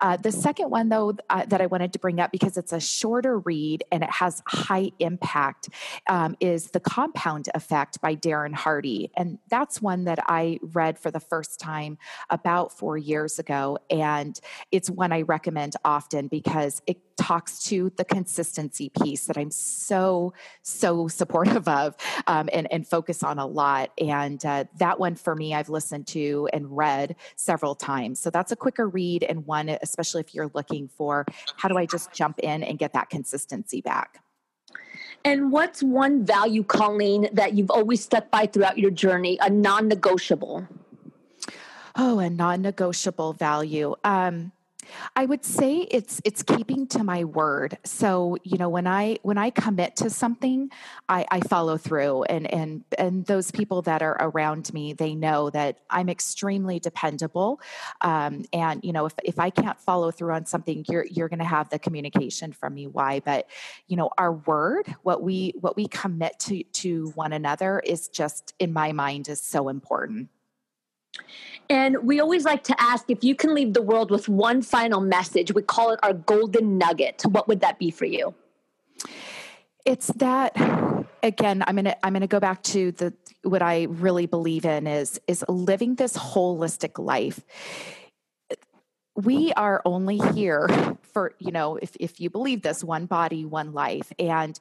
Uh, 0.00 0.18
the 0.18 0.30
second 0.30 0.70
one, 0.70 0.90
though, 0.90 1.16
uh, 1.30 1.46
that 1.46 1.60
I 1.60 1.66
wanted 1.66 1.94
to 1.94 1.98
bring 1.98 2.20
up 2.20 2.30
because 2.30 2.58
it's 2.58 2.72
a 2.72 2.80
shorter 2.80 3.38
read 3.38 3.82
and 3.90 4.02
it 4.02 4.10
has 4.10 4.42
high 4.46 4.90
impact 4.98 5.70
um, 6.06 6.36
is 6.40 6.70
The 6.70 6.80
Compound 6.80 7.48
Effect 7.54 8.00
by 8.02 8.16
Darren 8.16 8.54
Hardy. 8.54 9.10
And 9.16 9.38
that's 9.48 9.80
one 9.80 10.04
that 10.04 10.18
I 10.26 10.58
read 10.62 10.98
for 10.98 11.10
the 11.10 11.20
first 11.20 11.58
time 11.58 11.96
about 12.28 12.72
four 12.72 12.98
years 12.98 13.38
ago. 13.38 13.78
And 13.88 14.38
it's 14.70 14.90
one 14.90 15.12
I 15.12 15.22
recommend 15.22 15.76
often 15.82 16.28
because 16.28 16.82
it 16.86 17.09
talks 17.20 17.62
to 17.64 17.92
the 17.96 18.04
consistency 18.04 18.90
piece 19.02 19.26
that 19.26 19.36
I'm 19.36 19.50
so, 19.50 20.32
so 20.62 21.06
supportive 21.06 21.68
of 21.68 21.94
um, 22.26 22.48
and, 22.50 22.66
and 22.72 22.88
focus 22.88 23.22
on 23.22 23.38
a 23.38 23.46
lot. 23.46 23.90
And 24.00 24.44
uh, 24.44 24.64
that 24.78 24.98
one 24.98 25.16
for 25.16 25.36
me, 25.36 25.54
I've 25.54 25.68
listened 25.68 26.06
to 26.08 26.48
and 26.54 26.74
read 26.74 27.16
several 27.36 27.74
times. 27.74 28.20
So 28.20 28.30
that's 28.30 28.52
a 28.52 28.56
quicker 28.56 28.88
read 28.88 29.22
and 29.22 29.46
one, 29.46 29.68
especially 29.68 30.22
if 30.22 30.34
you're 30.34 30.50
looking 30.54 30.88
for 30.88 31.26
how 31.56 31.68
do 31.68 31.76
I 31.76 31.84
just 31.84 32.10
jump 32.12 32.38
in 32.38 32.62
and 32.62 32.78
get 32.78 32.94
that 32.94 33.10
consistency 33.10 33.82
back. 33.82 34.22
And 35.22 35.52
what's 35.52 35.82
one 35.82 36.24
value, 36.24 36.64
Colleen, 36.64 37.28
that 37.34 37.52
you've 37.52 37.70
always 37.70 38.02
stuck 38.02 38.30
by 38.30 38.46
throughout 38.46 38.78
your 38.78 38.90
journey, 38.90 39.38
a 39.42 39.50
non 39.50 39.88
negotiable? 39.88 40.66
Oh, 41.96 42.18
a 42.18 42.30
non 42.30 42.62
negotiable 42.62 43.34
value. 43.34 43.94
Um, 44.04 44.52
I 45.16 45.24
would 45.24 45.44
say 45.44 45.78
it's 45.90 46.20
it's 46.24 46.42
keeping 46.42 46.86
to 46.88 47.04
my 47.04 47.24
word. 47.24 47.78
So 47.84 48.36
you 48.42 48.58
know 48.58 48.68
when 48.68 48.86
I 48.86 49.18
when 49.22 49.38
I 49.38 49.50
commit 49.50 49.96
to 49.96 50.10
something, 50.10 50.70
I, 51.08 51.26
I 51.30 51.40
follow 51.40 51.76
through, 51.76 52.24
and 52.24 52.52
and 52.52 52.84
and 52.98 53.24
those 53.26 53.50
people 53.50 53.82
that 53.82 54.02
are 54.02 54.16
around 54.20 54.72
me, 54.72 54.92
they 54.92 55.14
know 55.14 55.50
that 55.50 55.78
I'm 55.88 56.08
extremely 56.08 56.80
dependable. 56.80 57.60
Um, 58.00 58.44
and 58.52 58.82
you 58.84 58.92
know 58.92 59.06
if 59.06 59.14
if 59.24 59.38
I 59.38 59.50
can't 59.50 59.80
follow 59.80 60.10
through 60.10 60.32
on 60.34 60.46
something, 60.46 60.84
you're 60.88 61.06
you're 61.06 61.28
going 61.28 61.38
to 61.38 61.44
have 61.44 61.70
the 61.70 61.78
communication 61.78 62.52
from 62.52 62.74
me. 62.74 62.86
Why? 62.86 63.20
But 63.20 63.48
you 63.86 63.96
know 63.96 64.10
our 64.18 64.32
word, 64.32 64.94
what 65.02 65.22
we 65.22 65.54
what 65.60 65.76
we 65.76 65.88
commit 65.88 66.38
to 66.40 66.62
to 66.62 67.08
one 67.14 67.32
another, 67.32 67.80
is 67.80 68.08
just 68.08 68.54
in 68.58 68.72
my 68.72 68.92
mind 68.92 69.28
is 69.28 69.40
so 69.40 69.68
important. 69.68 70.28
And 71.68 71.98
we 72.02 72.20
always 72.20 72.44
like 72.44 72.64
to 72.64 72.74
ask 72.80 73.04
if 73.08 73.22
you 73.22 73.34
can 73.34 73.54
leave 73.54 73.74
the 73.74 73.82
world 73.82 74.10
with 74.10 74.28
one 74.28 74.62
final 74.62 75.00
message. 75.00 75.54
We 75.54 75.62
call 75.62 75.92
it 75.92 76.00
our 76.02 76.12
golden 76.12 76.78
nugget. 76.78 77.22
What 77.24 77.46
would 77.46 77.60
that 77.60 77.78
be 77.78 77.90
for 77.90 78.06
you? 78.06 78.34
It's 79.84 80.08
that 80.16 80.56
again, 81.22 81.62
I'm 81.66 81.76
gonna 81.76 81.96
I'm 82.02 82.12
gonna 82.12 82.26
go 82.26 82.40
back 82.40 82.62
to 82.64 82.92
the 82.92 83.14
what 83.42 83.62
I 83.62 83.84
really 83.84 84.26
believe 84.26 84.64
in 84.64 84.86
is 84.86 85.20
is 85.26 85.44
living 85.48 85.94
this 85.94 86.16
holistic 86.16 86.98
life 86.98 87.40
we 89.16 89.52
are 89.54 89.82
only 89.84 90.18
here 90.34 90.96
for 91.02 91.34
you 91.38 91.50
know 91.50 91.76
if, 91.76 91.96
if 91.98 92.20
you 92.20 92.30
believe 92.30 92.62
this 92.62 92.82
one 92.84 93.06
body 93.06 93.44
one 93.44 93.72
life 93.72 94.12
and 94.18 94.58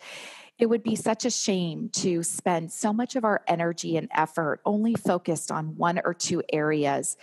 it 0.60 0.68
would 0.68 0.84
be 0.84 0.96
such 0.96 1.24
a 1.24 1.32
shame 1.32 1.90
to 1.94 2.22
spend 2.22 2.72
so 2.72 2.92
much 2.92 3.16
of 3.16 3.24
our 3.24 3.42
energy 3.48 3.96
and 3.96 4.10
effort 4.14 4.60
only 4.66 4.94
focused 4.94 5.52
on 5.52 5.78
one 5.78 6.00
or 6.04 6.14
two 6.14 6.44
areas. 6.52 7.16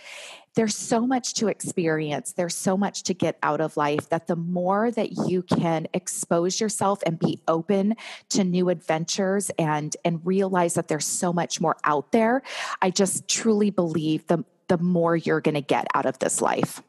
There's 0.55 0.75
so 0.75 1.05
much 1.05 1.35
to 1.35 1.47
experience, 1.47 2.33
there's 2.33 2.55
so 2.55 2.75
much 2.75 3.03
to 3.03 3.13
get 3.13 3.37
out 3.43 3.61
of 3.61 3.77
life 3.77 4.09
that 4.09 4.25
the 4.25 4.35
more 4.35 4.89
that 4.89 5.11
you 5.29 5.43
can 5.43 5.87
expose 5.93 6.59
yourself 6.59 7.03
and 7.05 7.19
be 7.19 7.39
open 7.47 7.95
to 8.29 8.43
new 8.43 8.69
adventures 8.69 9.51
and 9.59 9.95
and 10.03 10.19
realize 10.25 10.73
that 10.73 10.87
there's 10.87 11.05
so 11.05 11.31
much 11.31 11.61
more 11.61 11.77
out 11.83 12.11
there, 12.11 12.41
I 12.81 12.89
just 12.89 13.27
truly 13.27 13.69
believe 13.69 14.25
the 14.25 14.43
the 14.67 14.79
more 14.79 15.15
you're 15.15 15.41
going 15.41 15.55
to 15.55 15.61
get 15.61 15.87
out 15.93 16.05
of 16.05 16.19
this 16.19 16.41
life. 16.41 16.81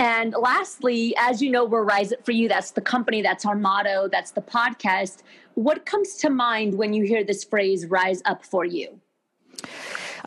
And 0.00 0.34
lastly, 0.40 1.14
as 1.18 1.42
you 1.42 1.50
know, 1.50 1.66
we're 1.66 1.84
Rise 1.84 2.10
Up 2.10 2.24
for 2.24 2.32
You. 2.32 2.48
That's 2.48 2.70
the 2.70 2.80
company, 2.80 3.20
that's 3.20 3.44
our 3.44 3.54
motto, 3.54 4.08
that's 4.10 4.30
the 4.30 4.40
podcast. 4.40 5.22
What 5.54 5.84
comes 5.84 6.14
to 6.16 6.30
mind 6.30 6.72
when 6.72 6.94
you 6.94 7.04
hear 7.04 7.22
this 7.22 7.44
phrase, 7.44 7.84
Rise 7.84 8.22
Up 8.24 8.42
for 8.42 8.64
You? 8.64 8.98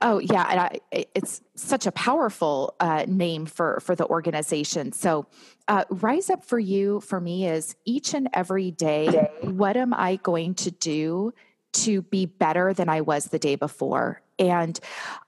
Oh 0.03 0.19
yeah, 0.19 0.45
and 0.47 0.59
I, 0.59 0.79
it's 1.15 1.41
such 1.55 1.87
a 1.87 1.91
powerful 1.91 2.75
uh, 2.79 3.05
name 3.07 3.47
for 3.47 3.79
for 3.79 3.95
the 3.95 4.05
organization. 4.05 4.91
So, 4.91 5.25
uh, 5.67 5.85
Rise 5.89 6.29
Up 6.29 6.45
for 6.45 6.59
You 6.59 6.99
for 6.99 7.19
me 7.19 7.47
is 7.47 7.75
each 7.83 8.13
and 8.13 8.29
every 8.33 8.69
day. 8.69 9.27
What 9.41 9.75
am 9.75 9.91
I 9.95 10.17
going 10.17 10.53
to 10.55 10.71
do 10.71 11.33
to 11.73 12.01
be 12.01 12.25
better 12.25 12.73
than 12.73 12.89
I 12.89 13.01
was 13.01 13.25
the 13.25 13.39
day 13.39 13.55
before? 13.55 14.23
and 14.39 14.79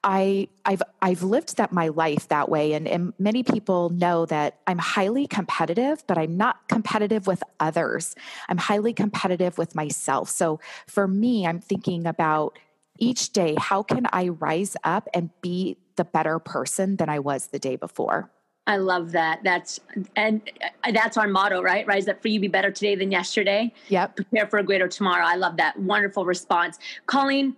i 0.03 0.47
i've 0.65 0.81
i've 1.01 1.21
lived 1.21 1.57
that 1.57 1.71
my 1.71 1.89
life 1.89 2.27
that 2.29 2.49
way. 2.49 2.73
And, 2.73 2.87
and 2.87 3.13
many 3.19 3.43
people 3.43 3.89
know 3.89 4.25
that 4.25 4.59
i'm 4.67 4.77
highly 4.77 5.27
competitive 5.27 6.03
but 6.07 6.17
i'm 6.17 6.37
not 6.37 6.67
competitive 6.67 7.27
with 7.27 7.43
others. 7.59 8.15
I'm 8.49 8.57
highly 8.57 8.93
competitive 8.93 9.57
with 9.57 9.75
myself. 9.75 10.29
So 10.29 10.59
for 10.87 11.07
me 11.07 11.45
i'm 11.45 11.59
thinking 11.59 12.05
about 12.07 12.57
each 12.97 13.33
day 13.33 13.55
how 13.59 13.83
can 13.83 14.07
i 14.11 14.29
rise 14.29 14.75
up 14.83 15.07
and 15.13 15.29
be 15.41 15.77
the 15.97 16.05
better 16.05 16.39
person 16.39 16.95
than 16.95 17.09
i 17.09 17.19
was 17.19 17.47
the 17.47 17.59
day 17.59 17.75
before 17.75 18.31
I 18.67 18.77
love 18.77 19.11
that. 19.11 19.41
That's 19.43 19.79
and 20.15 20.41
uh, 20.83 20.91
that's 20.91 21.17
our 21.17 21.27
motto, 21.27 21.61
right? 21.61 21.85
Rise 21.85 22.07
up 22.07 22.21
for 22.21 22.29
you, 22.29 22.39
be 22.39 22.47
better 22.47 22.71
today 22.71 22.95
than 22.95 23.11
yesterday. 23.11 23.73
Yep. 23.89 24.15
Prepare 24.15 24.47
for 24.47 24.59
a 24.59 24.63
greater 24.63 24.87
tomorrow. 24.87 25.25
I 25.25 25.35
love 25.35 25.57
that. 25.57 25.79
Wonderful 25.79 26.25
response, 26.25 26.79
Colleen 27.05 27.55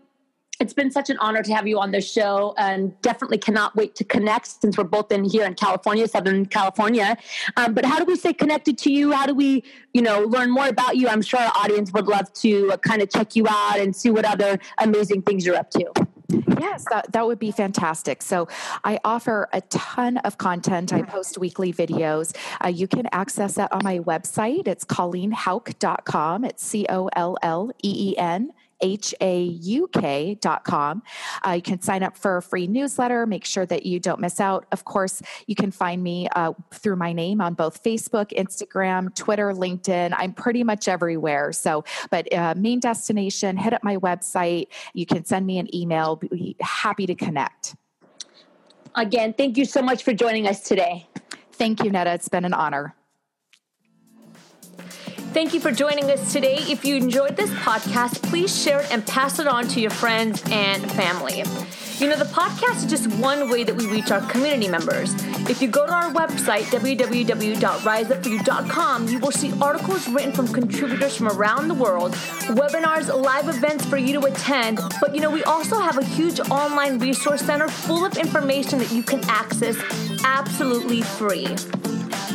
it's 0.59 0.73
been 0.73 0.89
such 0.89 1.09
an 1.09 1.17
honor 1.19 1.43
to 1.43 1.53
have 1.53 1.67
you 1.67 1.79
on 1.79 1.91
the 1.91 2.01
show 2.01 2.55
and 2.57 2.99
definitely 3.01 3.37
cannot 3.37 3.75
wait 3.75 3.95
to 3.95 4.03
connect 4.03 4.47
since 4.47 4.77
we're 4.77 4.83
both 4.85 5.11
in 5.11 5.23
here 5.23 5.45
in 5.45 5.53
California, 5.53 6.07
Southern 6.07 6.45
California. 6.45 7.15
Um, 7.57 7.73
but 7.73 7.85
how 7.85 7.99
do 7.99 8.05
we 8.05 8.15
stay 8.15 8.33
connected 8.33 8.77
to 8.79 8.91
you? 8.91 9.11
How 9.11 9.27
do 9.27 9.35
we, 9.35 9.63
you 9.93 10.01
know, 10.01 10.21
learn 10.21 10.49
more 10.49 10.67
about 10.67 10.95
you? 10.95 11.07
I'm 11.07 11.21
sure 11.21 11.39
our 11.39 11.51
audience 11.55 11.91
would 11.93 12.07
love 12.07 12.31
to 12.33 12.71
uh, 12.71 12.77
kind 12.77 13.01
of 13.01 13.11
check 13.11 13.35
you 13.35 13.45
out 13.47 13.79
and 13.79 13.95
see 13.95 14.09
what 14.09 14.25
other 14.25 14.57
amazing 14.79 15.21
things 15.21 15.45
you're 15.45 15.55
up 15.55 15.69
to. 15.71 15.91
Yes, 16.29 16.85
that, 16.89 17.11
that 17.13 17.25
would 17.25 17.39
be 17.39 17.51
fantastic. 17.51 18.21
So, 18.21 18.47
I 18.83 18.99
offer 19.05 19.47
a 19.53 19.61
ton 19.61 20.17
of 20.17 20.37
content. 20.37 20.91
I 20.91 21.01
post 21.01 21.37
weekly 21.37 21.71
videos. 21.71 22.35
Uh, 22.63 22.67
you 22.67 22.87
can 22.87 23.07
access 23.11 23.55
that 23.55 23.71
on 23.71 23.81
my 23.83 23.99
website. 23.99 24.67
It's 24.67 24.83
colleenhauk.com. 24.83 26.43
It's 26.45 26.63
C 26.63 26.85
O 26.89 27.09
L 27.15 27.37
L 27.41 27.71
E 27.83 28.11
E 28.11 28.17
N 28.17 28.51
hauk.com. 28.81 29.91
Uh, 31.45 31.51
you 31.51 31.61
can 31.61 31.81
sign 31.81 32.03
up 32.03 32.17
for 32.17 32.37
a 32.37 32.41
free 32.41 32.67
newsletter, 32.67 33.25
make 33.25 33.45
sure 33.45 33.65
that 33.65 33.85
you 33.85 33.99
don't 33.99 34.19
miss 34.19 34.39
out. 34.39 34.65
Of 34.71 34.85
course, 34.85 35.21
you 35.47 35.55
can 35.55 35.71
find 35.71 36.01
me 36.03 36.27
uh, 36.35 36.53
through 36.73 36.95
my 36.95 37.13
name 37.13 37.41
on 37.41 37.53
both 37.53 37.83
Facebook, 37.83 38.31
Instagram, 38.37 39.13
Twitter, 39.15 39.51
LinkedIn. 39.51 40.13
I'm 40.17 40.33
pretty 40.33 40.63
much 40.63 40.87
everywhere. 40.87 41.51
So, 41.51 41.83
but 42.11 42.31
uh, 42.33 42.53
main 42.57 42.79
destination, 42.79 43.57
hit 43.57 43.73
up 43.73 43.83
my 43.83 43.97
website. 43.97 44.67
You 44.93 45.05
can 45.05 45.25
send 45.25 45.45
me 45.45 45.59
an 45.59 45.73
email. 45.75 46.15
Be 46.15 46.55
happy 46.61 47.05
to 47.05 47.15
connect. 47.15 47.75
Again, 48.95 49.33
thank 49.33 49.57
you 49.57 49.65
so 49.65 49.81
much 49.81 50.03
for 50.03 50.13
joining 50.13 50.47
us 50.47 50.61
today. 50.61 51.07
Thank 51.53 51.83
you, 51.83 51.91
Netta. 51.91 52.13
It's 52.13 52.29
been 52.29 52.45
an 52.45 52.53
honor. 52.53 52.95
Thank 55.37 55.53
you 55.53 55.59
for 55.59 55.71
joining 55.71 56.09
us 56.09 56.33
today. 56.33 56.55
If 56.67 56.83
you 56.83 56.95
enjoyed 56.95 57.37
this 57.37 57.51
podcast, 57.51 58.23
please 58.23 58.59
share 58.59 58.79
it 58.79 58.91
and 58.91 59.05
pass 59.05 59.37
it 59.37 59.45
on 59.45 59.67
to 59.67 59.79
your 59.79 59.91
friends 59.91 60.41
and 60.49 60.91
family. 60.93 61.43
You 61.99 62.09
know, 62.09 62.15
the 62.15 62.25
podcast 62.25 62.77
is 62.77 62.87
just 62.87 63.05
one 63.17 63.51
way 63.51 63.63
that 63.63 63.75
we 63.75 63.85
reach 63.85 64.09
our 64.09 64.21
community 64.31 64.67
members. 64.67 65.13
If 65.47 65.61
you 65.61 65.67
go 65.67 65.85
to 65.85 65.93
our 65.93 66.11
website, 66.11 66.63
www.riseupforyou.com, 66.63 69.07
you 69.09 69.19
will 69.19 69.31
see 69.31 69.53
articles 69.61 70.07
written 70.07 70.31
from 70.31 70.47
contributors 70.47 71.15
from 71.15 71.27
around 71.27 71.67
the 71.67 71.75
world, 71.75 72.13
webinars, 72.13 73.15
live 73.15 73.47
events 73.47 73.85
for 73.85 73.97
you 73.97 74.19
to 74.19 74.25
attend. 74.25 74.79
But 74.99 75.13
you 75.13 75.21
know, 75.21 75.29
we 75.29 75.43
also 75.43 75.79
have 75.79 75.99
a 75.99 76.03
huge 76.03 76.39
online 76.49 76.97
resource 76.97 77.43
center 77.43 77.67
full 77.67 78.03
of 78.03 78.17
information 78.17 78.79
that 78.79 78.91
you 78.91 79.03
can 79.03 79.23
access 79.29 79.77
absolutely 80.23 81.03
free. 81.03 81.45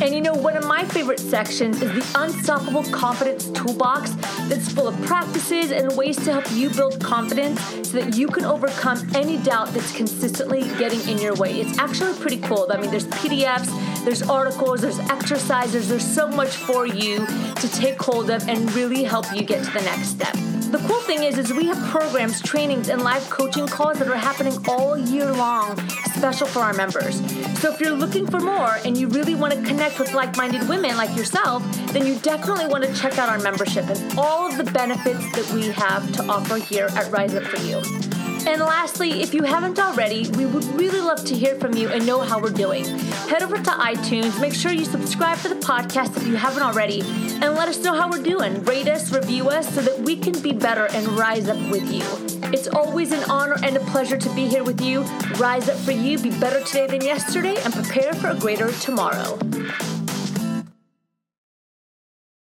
And 0.01 0.13
you 0.13 0.21
know, 0.21 0.33
one 0.33 0.57
of 0.57 0.65
my 0.65 0.83
favorite 0.85 1.19
sections 1.19 1.81
is 1.81 1.91
the 1.93 2.19
Unstoppable 2.19 2.83
Confidence 2.85 3.49
Toolbox 3.51 4.11
that's 4.49 4.71
full 4.71 4.87
of 4.87 5.01
practices 5.05 5.71
and 5.71 5.95
ways 5.95 6.17
to 6.17 6.33
help 6.33 6.51
you 6.51 6.69
build 6.69 7.01
confidence 7.01 7.61
so 7.89 8.01
that 8.01 8.17
you 8.17 8.27
can 8.27 8.43
overcome 8.43 9.07
any 9.15 9.37
doubt 9.37 9.69
that's 9.69 9.95
consistently 9.95 10.63
getting 10.77 10.99
in 11.07 11.19
your 11.19 11.35
way. 11.35 11.61
It's 11.61 11.77
actually 11.77 12.13
pretty 12.19 12.41
cool. 12.41 12.67
I 12.71 12.81
mean, 12.81 12.91
there's 12.91 13.07
PDFs, 13.07 14.03
there's 14.03 14.23
articles, 14.23 14.81
there's 14.81 14.99
exercises, 14.99 15.87
there's 15.89 16.05
so 16.05 16.27
much 16.27 16.49
for 16.49 16.85
you 16.85 17.25
to 17.25 17.71
take 17.71 18.01
hold 18.01 18.29
of 18.29 18.47
and 18.49 18.73
really 18.73 19.03
help 19.03 19.25
you 19.33 19.43
get 19.43 19.63
to 19.63 19.71
the 19.71 19.81
next 19.81 20.09
step. 20.09 20.52
The 20.73 20.79
cool 20.87 21.01
thing 21.01 21.23
is, 21.23 21.37
is 21.37 21.53
we 21.53 21.67
have 21.67 21.77
programs, 21.91 22.41
trainings, 22.41 22.89
and 22.89 23.03
live 23.03 23.29
coaching 23.29 23.67
calls 23.67 23.99
that 23.99 24.07
are 24.07 24.15
happening 24.15 24.57
all 24.67 24.97
year 24.97 25.31
long, 25.31 25.77
special 26.15 26.47
for 26.47 26.61
our 26.61 26.73
members. 26.73 27.17
So 27.59 27.71
if 27.71 27.79
you're 27.79 27.91
looking 27.91 28.25
for 28.25 28.39
more 28.39 28.79
and 28.83 28.97
you 28.97 29.07
really 29.09 29.35
want 29.35 29.53
to 29.53 29.61
connect 29.61 29.99
with 29.99 30.13
like-minded 30.13 30.67
women 30.67 30.97
like 30.97 31.15
yourself, 31.15 31.63
then 31.91 32.07
you 32.07 32.17
definitely 32.19 32.65
want 32.65 32.83
to 32.85 32.93
check 32.95 33.19
out 33.19 33.29
our 33.29 33.39
membership 33.39 33.85
and 33.87 34.17
all 34.17 34.49
of 34.49 34.57
the 34.57 34.63
benefits 34.71 35.31
that 35.33 35.47
we 35.53 35.67
have 35.69 36.11
to 36.13 36.23
offer 36.23 36.57
here 36.57 36.87
at 36.95 37.11
Rise 37.11 37.35
Up 37.35 37.43
For 37.43 37.57
You. 37.57 38.12
And 38.45 38.59
lastly, 38.61 39.21
if 39.21 39.33
you 39.33 39.43
haven't 39.43 39.79
already, 39.79 40.29
we 40.31 40.45
would 40.45 40.65
really 40.75 40.99
love 40.99 41.23
to 41.25 41.33
hear 41.33 41.55
from 41.55 41.75
you 41.75 41.87
and 41.87 42.05
know 42.05 42.19
how 42.19 42.41
we're 42.41 42.49
doing. 42.49 42.83
Head 43.29 43.41
over 43.41 43.55
to 43.55 43.71
iTunes, 43.71 44.39
make 44.41 44.53
sure 44.53 44.71
you 44.71 44.83
subscribe 44.83 45.39
to 45.39 45.49
the 45.49 45.55
podcast 45.55 46.17
if 46.17 46.27
you 46.27 46.35
haven't 46.35 46.61
already, 46.61 47.01
and 47.01 47.55
let 47.55 47.69
us 47.69 47.79
know 47.79 47.93
how 47.93 48.09
we're 48.09 48.21
doing. 48.21 48.61
Rate 48.65 48.89
us, 48.89 49.13
review 49.13 49.49
us, 49.49 49.73
so 49.73 49.81
that 49.81 49.97
we 49.99 50.17
can 50.17 50.37
be 50.41 50.51
better 50.51 50.87
and 50.91 51.07
rise 51.07 51.47
up 51.47 51.57
with 51.71 51.89
you. 51.91 52.03
It's 52.51 52.67
always 52.67 53.13
an 53.13 53.23
honor 53.29 53.55
and 53.63 53.77
a 53.77 53.81
pleasure 53.91 54.17
to 54.17 54.29
be 54.35 54.47
here 54.47 54.63
with 54.63 54.81
you. 54.81 55.03
Rise 55.39 55.69
up 55.69 55.77
for 55.77 55.91
you, 55.91 56.19
be 56.19 56.37
better 56.39 56.61
today 56.63 56.87
than 56.87 57.01
yesterday, 57.01 57.55
and 57.63 57.73
prepare 57.73 58.13
for 58.13 58.29
a 58.29 58.35
greater 58.35 58.71
tomorrow. 58.73 59.39